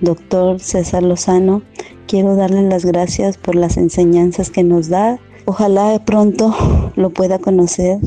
doctor 0.00 0.60
César 0.60 1.02
Lozano. 1.02 1.62
Quiero 2.06 2.36
darle 2.36 2.62
las 2.62 2.84
gracias 2.84 3.36
por 3.36 3.56
las 3.56 3.76
enseñanzas 3.76 4.48
que 4.48 4.62
nos 4.62 4.88
da. 4.88 5.18
Ojalá 5.44 5.88
de 5.88 5.98
pronto 5.98 6.54
lo 6.94 7.10
pueda 7.10 7.40
conocer 7.40 7.98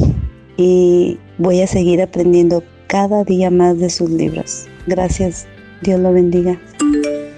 y 0.55 1.19
voy 1.37 1.59
a 1.59 1.67
seguir 1.67 2.01
aprendiendo 2.01 2.63
cada 2.87 3.25
día 3.25 3.51
más 3.51 3.77
de 3.79 3.89
sus 3.89 4.09
libros. 4.09 4.67
Gracias. 4.85 5.47
Dios 5.81 5.99
lo 5.99 6.13
bendiga. 6.13 6.57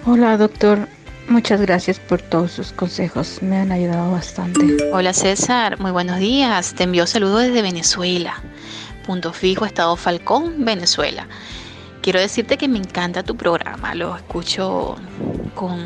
Hola 0.05 0.37
doctor, 0.37 0.87
muchas 1.29 1.61
gracias 1.61 1.99
por 1.99 2.21
todos 2.21 2.51
sus 2.51 2.71
consejos, 2.73 3.39
me 3.41 3.55
han 3.55 3.71
ayudado 3.71 4.11
bastante. 4.11 4.77
Hola 4.93 5.13
César, 5.13 5.79
muy 5.79 5.89
buenos 5.89 6.19
días. 6.19 6.75
Te 6.75 6.83
envío 6.83 7.07
saludos 7.07 7.41
desde 7.41 7.63
Venezuela. 7.63 8.35
Punto 9.07 9.33
fijo, 9.33 9.65
Estado 9.65 9.95
Falcón, 9.95 10.63
Venezuela. 10.63 11.27
Quiero 12.01 12.19
decirte 12.19 12.57
que 12.57 12.67
me 12.67 12.77
encanta 12.77 13.23
tu 13.23 13.35
programa, 13.35 13.93
lo 13.93 14.15
escucho 14.15 14.95
con 15.53 15.85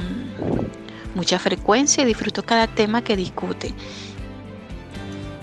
mucha 1.15 1.39
frecuencia 1.39 2.03
y 2.03 2.05
disfruto 2.05 2.43
cada 2.43 2.67
tema 2.67 3.03
que 3.03 3.15
discute. 3.15 3.73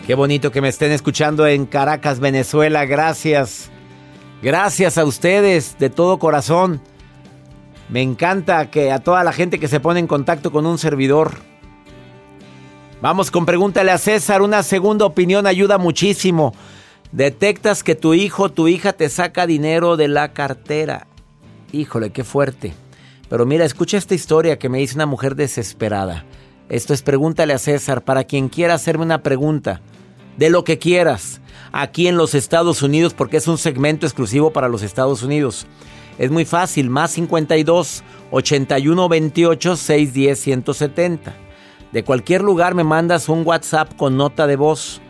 Qué 0.07 0.15
bonito 0.15 0.51
que 0.51 0.61
me 0.61 0.69
estén 0.69 0.93
escuchando 0.93 1.47
en 1.47 1.67
Caracas, 1.67 2.21
Venezuela. 2.21 2.85
Gracias. 2.85 3.71
Gracias 4.43 4.97
a 4.97 5.05
ustedes 5.05 5.77
de 5.79 5.91
todo 5.91 6.19
corazón. 6.19 6.81
Me 7.89 8.03
encanta 8.03 8.71
que 8.71 8.93
a 8.93 9.01
toda 9.01 9.25
la 9.25 9.33
gente 9.33 9.59
que 9.59 9.69
se 9.69 9.81
pone 9.81 10.01
en 10.01 10.07
contacto 10.07 10.53
con 10.53 10.67
un 10.67 10.79
servidor. 10.79 11.35
Vamos 13.03 13.31
con 13.31 13.47
pregúntale 13.47 13.91
a 13.91 13.99
César. 13.99 14.43
Una 14.43 14.63
segunda 14.63 15.05
opinión 15.05 15.47
ayuda 15.47 15.79
muchísimo. 15.79 16.55
Detectas 17.13 17.83
que 17.83 17.97
tu 17.97 18.15
hijo, 18.15 18.51
tu 18.51 18.69
hija 18.69 18.93
te 18.93 19.09
saca 19.09 19.47
dinero 19.47 19.97
de 19.97 20.07
la 20.07 20.33
cartera. 20.33 21.09
Híjole, 21.73 22.11
qué 22.11 22.23
fuerte. 22.23 22.73
Pero 23.29 23.47
mira, 23.47 23.65
escucha 23.65 23.97
esta 23.97 24.15
historia 24.15 24.59
que 24.59 24.69
me 24.69 24.79
dice 24.79 24.95
una 24.95 25.07
mujer 25.07 25.35
desesperada. 25.35 26.25
Esto 26.69 26.95
es 26.95 27.03
pregúntale 27.03 27.53
a 27.53 27.59
César 27.59 28.03
para 28.03 28.23
quien 28.23 28.49
quiera 28.49 28.75
hacerme 28.75 29.05
una 29.05 29.25
pregunta. 29.25 29.81
De 30.37 30.51
lo 30.51 30.63
que 30.63 30.79
quieras. 30.79 31.41
Aquí 31.73 32.07
en 32.07 32.17
los 32.17 32.35
Estados 32.37 32.81
Unidos, 32.83 33.13
porque 33.13 33.39
es 33.39 33.49
un 33.49 33.59
segmento 33.59 34.07
exclusivo 34.07 34.53
para 34.53 34.69
los 34.69 34.83
Estados 34.83 35.25
Unidos. 35.25 35.67
Es 36.17 36.31
muy 36.31 36.45
fácil, 36.45 36.91
más 36.91 37.11
52 37.13 38.05
81 38.31 39.09
28 39.09 39.77
610 39.77 40.39
170. 40.39 41.35
De 41.91 42.05
cualquier 42.05 42.43
lugar 42.43 42.75
me 42.75 42.85
mandas 42.85 43.29
un 43.29 43.45
WhatsApp 43.45 43.97
con 43.97 44.17
nota 44.17 44.47
de 44.47 44.55
voz 44.55 45.01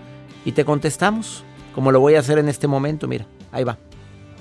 y 0.47 0.53
te 0.53 0.65
contestamos, 0.65 1.45
como 1.75 1.93
lo 1.93 2.01
voy 2.01 2.15
a 2.15 2.21
hacer 2.21 2.39
en 2.39 2.49
este 2.49 2.67
momento, 2.67 3.07
mira, 3.09 3.27
ahí 3.53 3.65
va. 3.65 3.79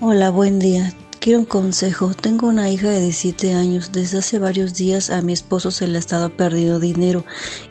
Hola, 0.02 0.30
buen 0.30 0.60
día. 0.60 0.94
Quiero 1.20 1.40
un 1.40 1.46
consejo. 1.46 2.14
Tengo 2.14 2.48
una 2.48 2.70
hija 2.70 2.90
de 2.90 3.02
17 3.02 3.54
años. 3.54 3.92
Desde 3.92 4.20
hace 4.20 4.40
varios 4.40 4.74
días 4.76 5.10
a 5.10 5.22
mi 5.22 5.34
esposo 5.34 5.70
se 5.70 5.86
le 5.86 5.98
ha 5.98 6.00
estado 6.00 6.30
perdiendo 6.30 6.80
dinero 6.80 7.26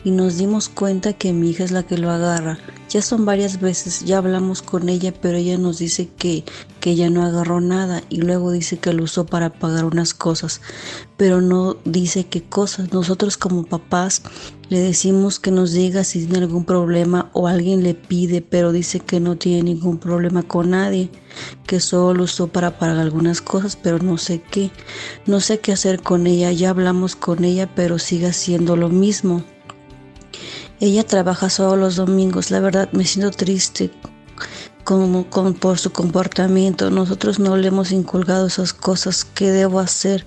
y 0.04 0.10
nos 0.10 0.36
dimos 0.36 0.68
cuenta 0.68 1.14
que 1.14 1.32
mi 1.32 1.50
hija 1.50 1.64
es 1.64 1.70
la 1.70 1.82
que 1.82 1.96
lo 1.96 2.10
agarra. 2.10 2.58
Ya 2.90 3.00
son 3.00 3.24
varias 3.24 3.58
veces, 3.58 4.04
ya 4.04 4.18
hablamos 4.18 4.60
con 4.60 4.90
ella, 4.90 5.14
pero 5.18 5.38
ella 5.38 5.56
nos 5.56 5.78
dice 5.78 6.10
que, 6.18 6.44
que 6.80 6.90
ella 6.90 7.08
no 7.08 7.24
agarró 7.24 7.62
nada 7.62 8.02
y 8.10 8.18
luego 8.18 8.52
dice 8.52 8.78
que 8.78 8.92
lo 8.92 9.04
usó 9.04 9.24
para 9.24 9.50
pagar 9.50 9.86
unas 9.86 10.12
cosas, 10.12 10.60
pero 11.18 11.42
no 11.42 11.76
dice 11.84 12.26
qué 12.26 12.42
cosas. 12.42 12.92
Nosotros 12.92 13.36
como 13.36 13.64
papás 13.64 14.22
le 14.70 14.78
decimos 14.78 15.40
que 15.40 15.50
nos 15.50 15.72
diga 15.72 16.04
si 16.04 16.24
tiene 16.24 16.44
algún 16.44 16.64
problema 16.64 17.28
o 17.34 17.48
alguien 17.48 17.82
le 17.82 17.94
pide, 17.94 18.40
pero 18.40 18.70
dice 18.70 19.00
que 19.00 19.18
no 19.18 19.36
tiene 19.36 19.64
ningún 19.64 19.98
problema 19.98 20.44
con 20.44 20.70
nadie, 20.70 21.10
que 21.66 21.80
solo 21.80 22.14
lo 22.14 22.22
usó 22.24 22.46
para 22.46 22.78
pagar 22.78 22.98
algunas 22.98 23.42
cosas, 23.42 23.76
pero 23.76 23.98
no 23.98 24.16
sé 24.16 24.40
qué. 24.40 24.70
No 25.26 25.40
sé 25.40 25.58
qué 25.58 25.72
hacer 25.72 26.00
con 26.00 26.28
ella, 26.28 26.52
ya 26.52 26.70
hablamos 26.70 27.16
con 27.16 27.44
ella, 27.44 27.68
pero 27.74 27.98
sigue 27.98 28.28
haciendo 28.28 28.76
lo 28.76 28.88
mismo. 28.88 29.42
Ella 30.78 31.04
trabaja 31.04 31.50
solo 31.50 31.74
los 31.74 31.96
domingos, 31.96 32.52
la 32.52 32.60
verdad 32.60 32.88
me 32.92 33.04
siento 33.04 33.32
triste 33.32 33.90
como, 34.84 35.28
con, 35.28 35.54
por 35.54 35.78
su 35.78 35.90
comportamiento. 35.90 36.90
Nosotros 36.90 37.40
no 37.40 37.56
le 37.56 37.68
hemos 37.68 37.90
inculcado 37.90 38.46
esas 38.46 38.72
cosas. 38.72 39.24
¿Qué 39.24 39.50
debo 39.50 39.80
hacer? 39.80 40.24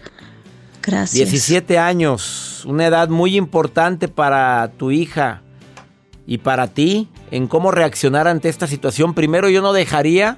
Gracias. 0.81 1.29
17 1.29 1.77
años, 1.77 2.63
una 2.65 2.87
edad 2.87 3.09
muy 3.09 3.37
importante 3.37 4.07
para 4.07 4.71
tu 4.77 4.91
hija 4.91 5.41
y 6.25 6.39
para 6.39 6.67
ti 6.67 7.07
en 7.29 7.47
cómo 7.47 7.71
reaccionar 7.71 8.27
ante 8.27 8.49
esta 8.49 8.67
situación. 8.67 9.13
Primero, 9.13 9.49
yo 9.49 9.61
no 9.61 9.73
dejaría 9.73 10.37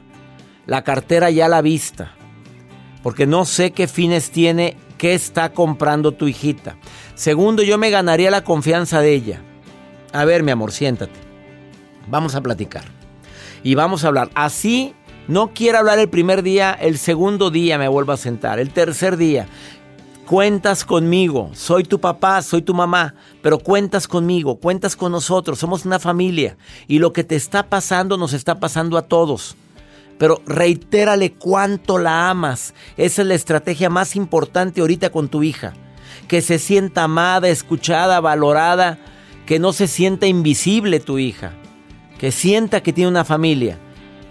la 0.65 0.83
cartera 0.83 1.29
ya 1.29 1.45
a 1.45 1.49
la 1.49 1.61
vista, 1.61 2.13
porque 3.01 3.25
no 3.25 3.45
sé 3.45 3.71
qué 3.71 3.87
fines 3.87 4.31
tiene, 4.31 4.77
qué 4.97 5.13
está 5.13 5.53
comprando 5.53 6.13
tu 6.13 6.27
hijita. 6.27 6.77
Segundo, 7.15 7.63
yo 7.63 7.77
me 7.77 7.89
ganaría 7.89 8.31
la 8.31 8.43
confianza 8.43 9.01
de 9.01 9.13
ella. 9.13 9.41
A 10.13 10.25
ver, 10.25 10.43
mi 10.43 10.51
amor, 10.51 10.71
siéntate. 10.71 11.19
Vamos 12.07 12.35
a 12.35 12.41
platicar. 12.41 12.83
Y 13.63 13.75
vamos 13.75 14.03
a 14.03 14.07
hablar. 14.07 14.29
Así 14.35 14.93
no 15.27 15.51
quiero 15.53 15.77
hablar 15.79 15.99
el 15.99 16.09
primer 16.09 16.43
día, 16.43 16.71
el 16.73 16.97
segundo 16.97 17.49
día 17.49 17.77
me 17.77 17.87
vuelvo 17.87 18.11
a 18.11 18.17
sentar, 18.17 18.59
el 18.59 18.71
tercer 18.71 19.15
día. 19.15 19.47
Cuentas 20.27 20.85
conmigo, 20.85 21.51
soy 21.53 21.83
tu 21.83 21.99
papá, 21.99 22.41
soy 22.41 22.61
tu 22.61 22.73
mamá, 22.73 23.13
pero 23.41 23.59
cuentas 23.59 24.07
conmigo, 24.07 24.55
cuentas 24.55 24.95
con 24.95 25.11
nosotros, 25.11 25.59
somos 25.59 25.85
una 25.85 25.99
familia 25.99 26.55
y 26.87 26.99
lo 26.99 27.11
que 27.11 27.25
te 27.25 27.35
está 27.35 27.63
pasando 27.63 28.17
nos 28.17 28.31
está 28.31 28.57
pasando 28.57 28.97
a 28.97 29.01
todos. 29.01 29.57
Pero 30.17 30.41
reitérale 30.45 31.33
cuánto 31.33 31.97
la 31.97 32.29
amas. 32.29 32.73
Esa 32.95 33.21
es 33.23 33.27
la 33.27 33.33
estrategia 33.33 33.89
más 33.89 34.15
importante 34.15 34.79
ahorita 34.79 35.11
con 35.11 35.27
tu 35.27 35.43
hija. 35.43 35.73
Que 36.29 36.41
se 36.41 36.57
sienta 36.57 37.03
amada, 37.03 37.49
escuchada, 37.49 38.21
valorada, 38.21 38.99
que 39.45 39.59
no 39.59 39.73
se 39.73 39.87
sienta 39.87 40.25
invisible 40.25 41.01
tu 41.01 41.19
hija, 41.19 41.51
que 42.17 42.31
sienta 42.31 42.81
que 42.81 42.93
tiene 42.93 43.09
una 43.09 43.25
familia. 43.25 43.77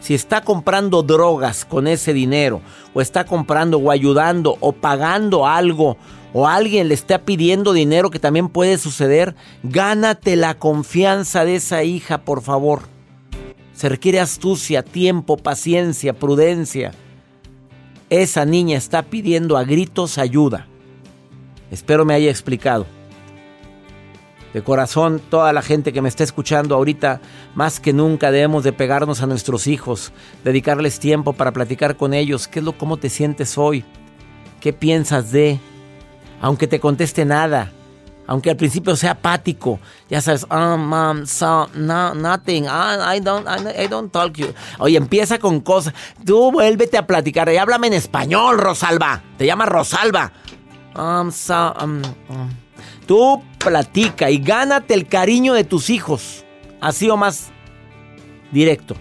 Si 0.02 0.14
está 0.14 0.42
comprando 0.42 1.04
drogas 1.04 1.64
con 1.64 1.86
ese 1.86 2.12
dinero, 2.12 2.60
o 2.92 3.00
está 3.00 3.24
comprando 3.24 3.78
o 3.78 3.90
ayudando 3.90 4.56
o 4.58 4.72
pagando 4.72 5.46
algo, 5.46 5.96
o 6.32 6.48
alguien 6.48 6.88
le 6.88 6.94
está 6.94 7.20
pidiendo 7.20 7.72
dinero 7.72 8.10
que 8.10 8.18
también 8.18 8.48
puede 8.48 8.78
suceder, 8.78 9.36
gánate 9.62 10.34
la 10.34 10.58
confianza 10.58 11.44
de 11.44 11.54
esa 11.54 11.84
hija, 11.84 12.18
por 12.18 12.42
favor. 12.42 12.82
Se 13.74 13.88
requiere 13.88 14.18
astucia, 14.18 14.82
tiempo, 14.82 15.36
paciencia, 15.36 16.12
prudencia. 16.12 16.92
Esa 18.10 18.44
niña 18.44 18.76
está 18.76 19.04
pidiendo 19.04 19.56
a 19.56 19.62
gritos 19.62 20.18
ayuda. 20.18 20.66
Espero 21.70 22.04
me 22.04 22.14
haya 22.14 22.28
explicado 22.28 22.86
de 24.52 24.62
corazón, 24.62 25.20
toda 25.30 25.52
la 25.52 25.62
gente 25.62 25.92
que 25.92 26.02
me 26.02 26.08
está 26.08 26.24
escuchando 26.24 26.74
ahorita, 26.74 27.20
más 27.54 27.80
que 27.80 27.92
nunca 27.92 28.30
debemos 28.30 28.64
de 28.64 28.72
pegarnos 28.72 29.22
a 29.22 29.26
nuestros 29.26 29.66
hijos, 29.66 30.12
dedicarles 30.44 31.00
tiempo 31.00 31.32
para 31.32 31.52
platicar 31.52 31.96
con 31.96 32.14
ellos, 32.14 32.48
qué 32.48 32.58
es 32.58 32.64
lo 32.64 32.76
cómo 32.76 32.96
te 32.96 33.08
sientes 33.08 33.56
hoy, 33.56 33.84
qué 34.60 34.72
piensas 34.72 35.32
de, 35.32 35.58
aunque 36.40 36.66
te 36.66 36.80
conteste 36.80 37.24
nada, 37.24 37.72
aunque 38.26 38.50
al 38.50 38.56
principio 38.56 38.94
sea 38.94 39.12
apático, 39.12 39.80
ya 40.08 40.20
sabes, 40.20 40.46
um, 40.50 41.26
so, 41.26 41.68
no, 41.74 42.14
nothing, 42.14 42.64
I, 42.64 43.20
don't, 43.20 43.46
I, 43.48 43.88
don't 43.88 44.12
talk 44.12 44.34
you. 44.34 44.48
Oye, 44.78 44.96
empieza 44.96 45.38
con 45.38 45.60
cosas, 45.60 45.94
tú 46.24 46.52
vuélvete 46.52 46.98
a 46.98 47.06
platicar 47.06 47.50
y 47.52 47.56
háblame 47.56 47.88
en 47.88 47.94
español, 47.94 48.58
Rosalba, 48.58 49.22
te 49.38 49.46
llama 49.46 49.66
Rosalba. 49.66 50.32
Um, 50.94 51.32
so, 51.32 51.72
um, 51.82 52.02
Tú 53.06 53.42
platica 53.64 54.30
y 54.30 54.38
gánate 54.38 54.94
el 54.94 55.06
cariño 55.06 55.54
de 55.54 55.64
tus 55.64 55.90
hijos. 55.90 56.44
Así 56.80 57.08
o 57.10 57.16
más 57.16 57.50
directo. 58.50 58.94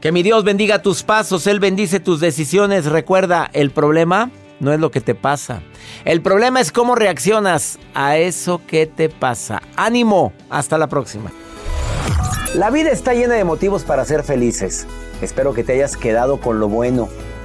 Que 0.00 0.12
mi 0.12 0.22
Dios 0.22 0.44
bendiga 0.44 0.82
tus 0.82 1.02
pasos, 1.02 1.46
Él 1.46 1.60
bendice 1.60 2.00
tus 2.00 2.20
decisiones. 2.20 2.86
Recuerda, 2.86 3.48
el 3.52 3.70
problema 3.70 4.30
no 4.60 4.72
es 4.72 4.80
lo 4.80 4.90
que 4.90 5.00
te 5.00 5.14
pasa. 5.14 5.62
El 6.04 6.22
problema 6.22 6.60
es 6.60 6.72
cómo 6.72 6.94
reaccionas 6.94 7.78
a 7.94 8.16
eso 8.16 8.60
que 8.66 8.86
te 8.86 9.08
pasa. 9.08 9.62
Ánimo, 9.76 10.32
hasta 10.50 10.78
la 10.78 10.86
próxima. 10.88 11.32
La 12.54 12.70
vida 12.70 12.90
está 12.90 13.14
llena 13.14 13.34
de 13.34 13.44
motivos 13.44 13.84
para 13.84 14.04
ser 14.04 14.22
felices. 14.22 14.86
Espero 15.20 15.54
que 15.54 15.64
te 15.64 15.74
hayas 15.74 15.96
quedado 15.96 16.40
con 16.40 16.60
lo 16.60 16.68
bueno 16.68 17.08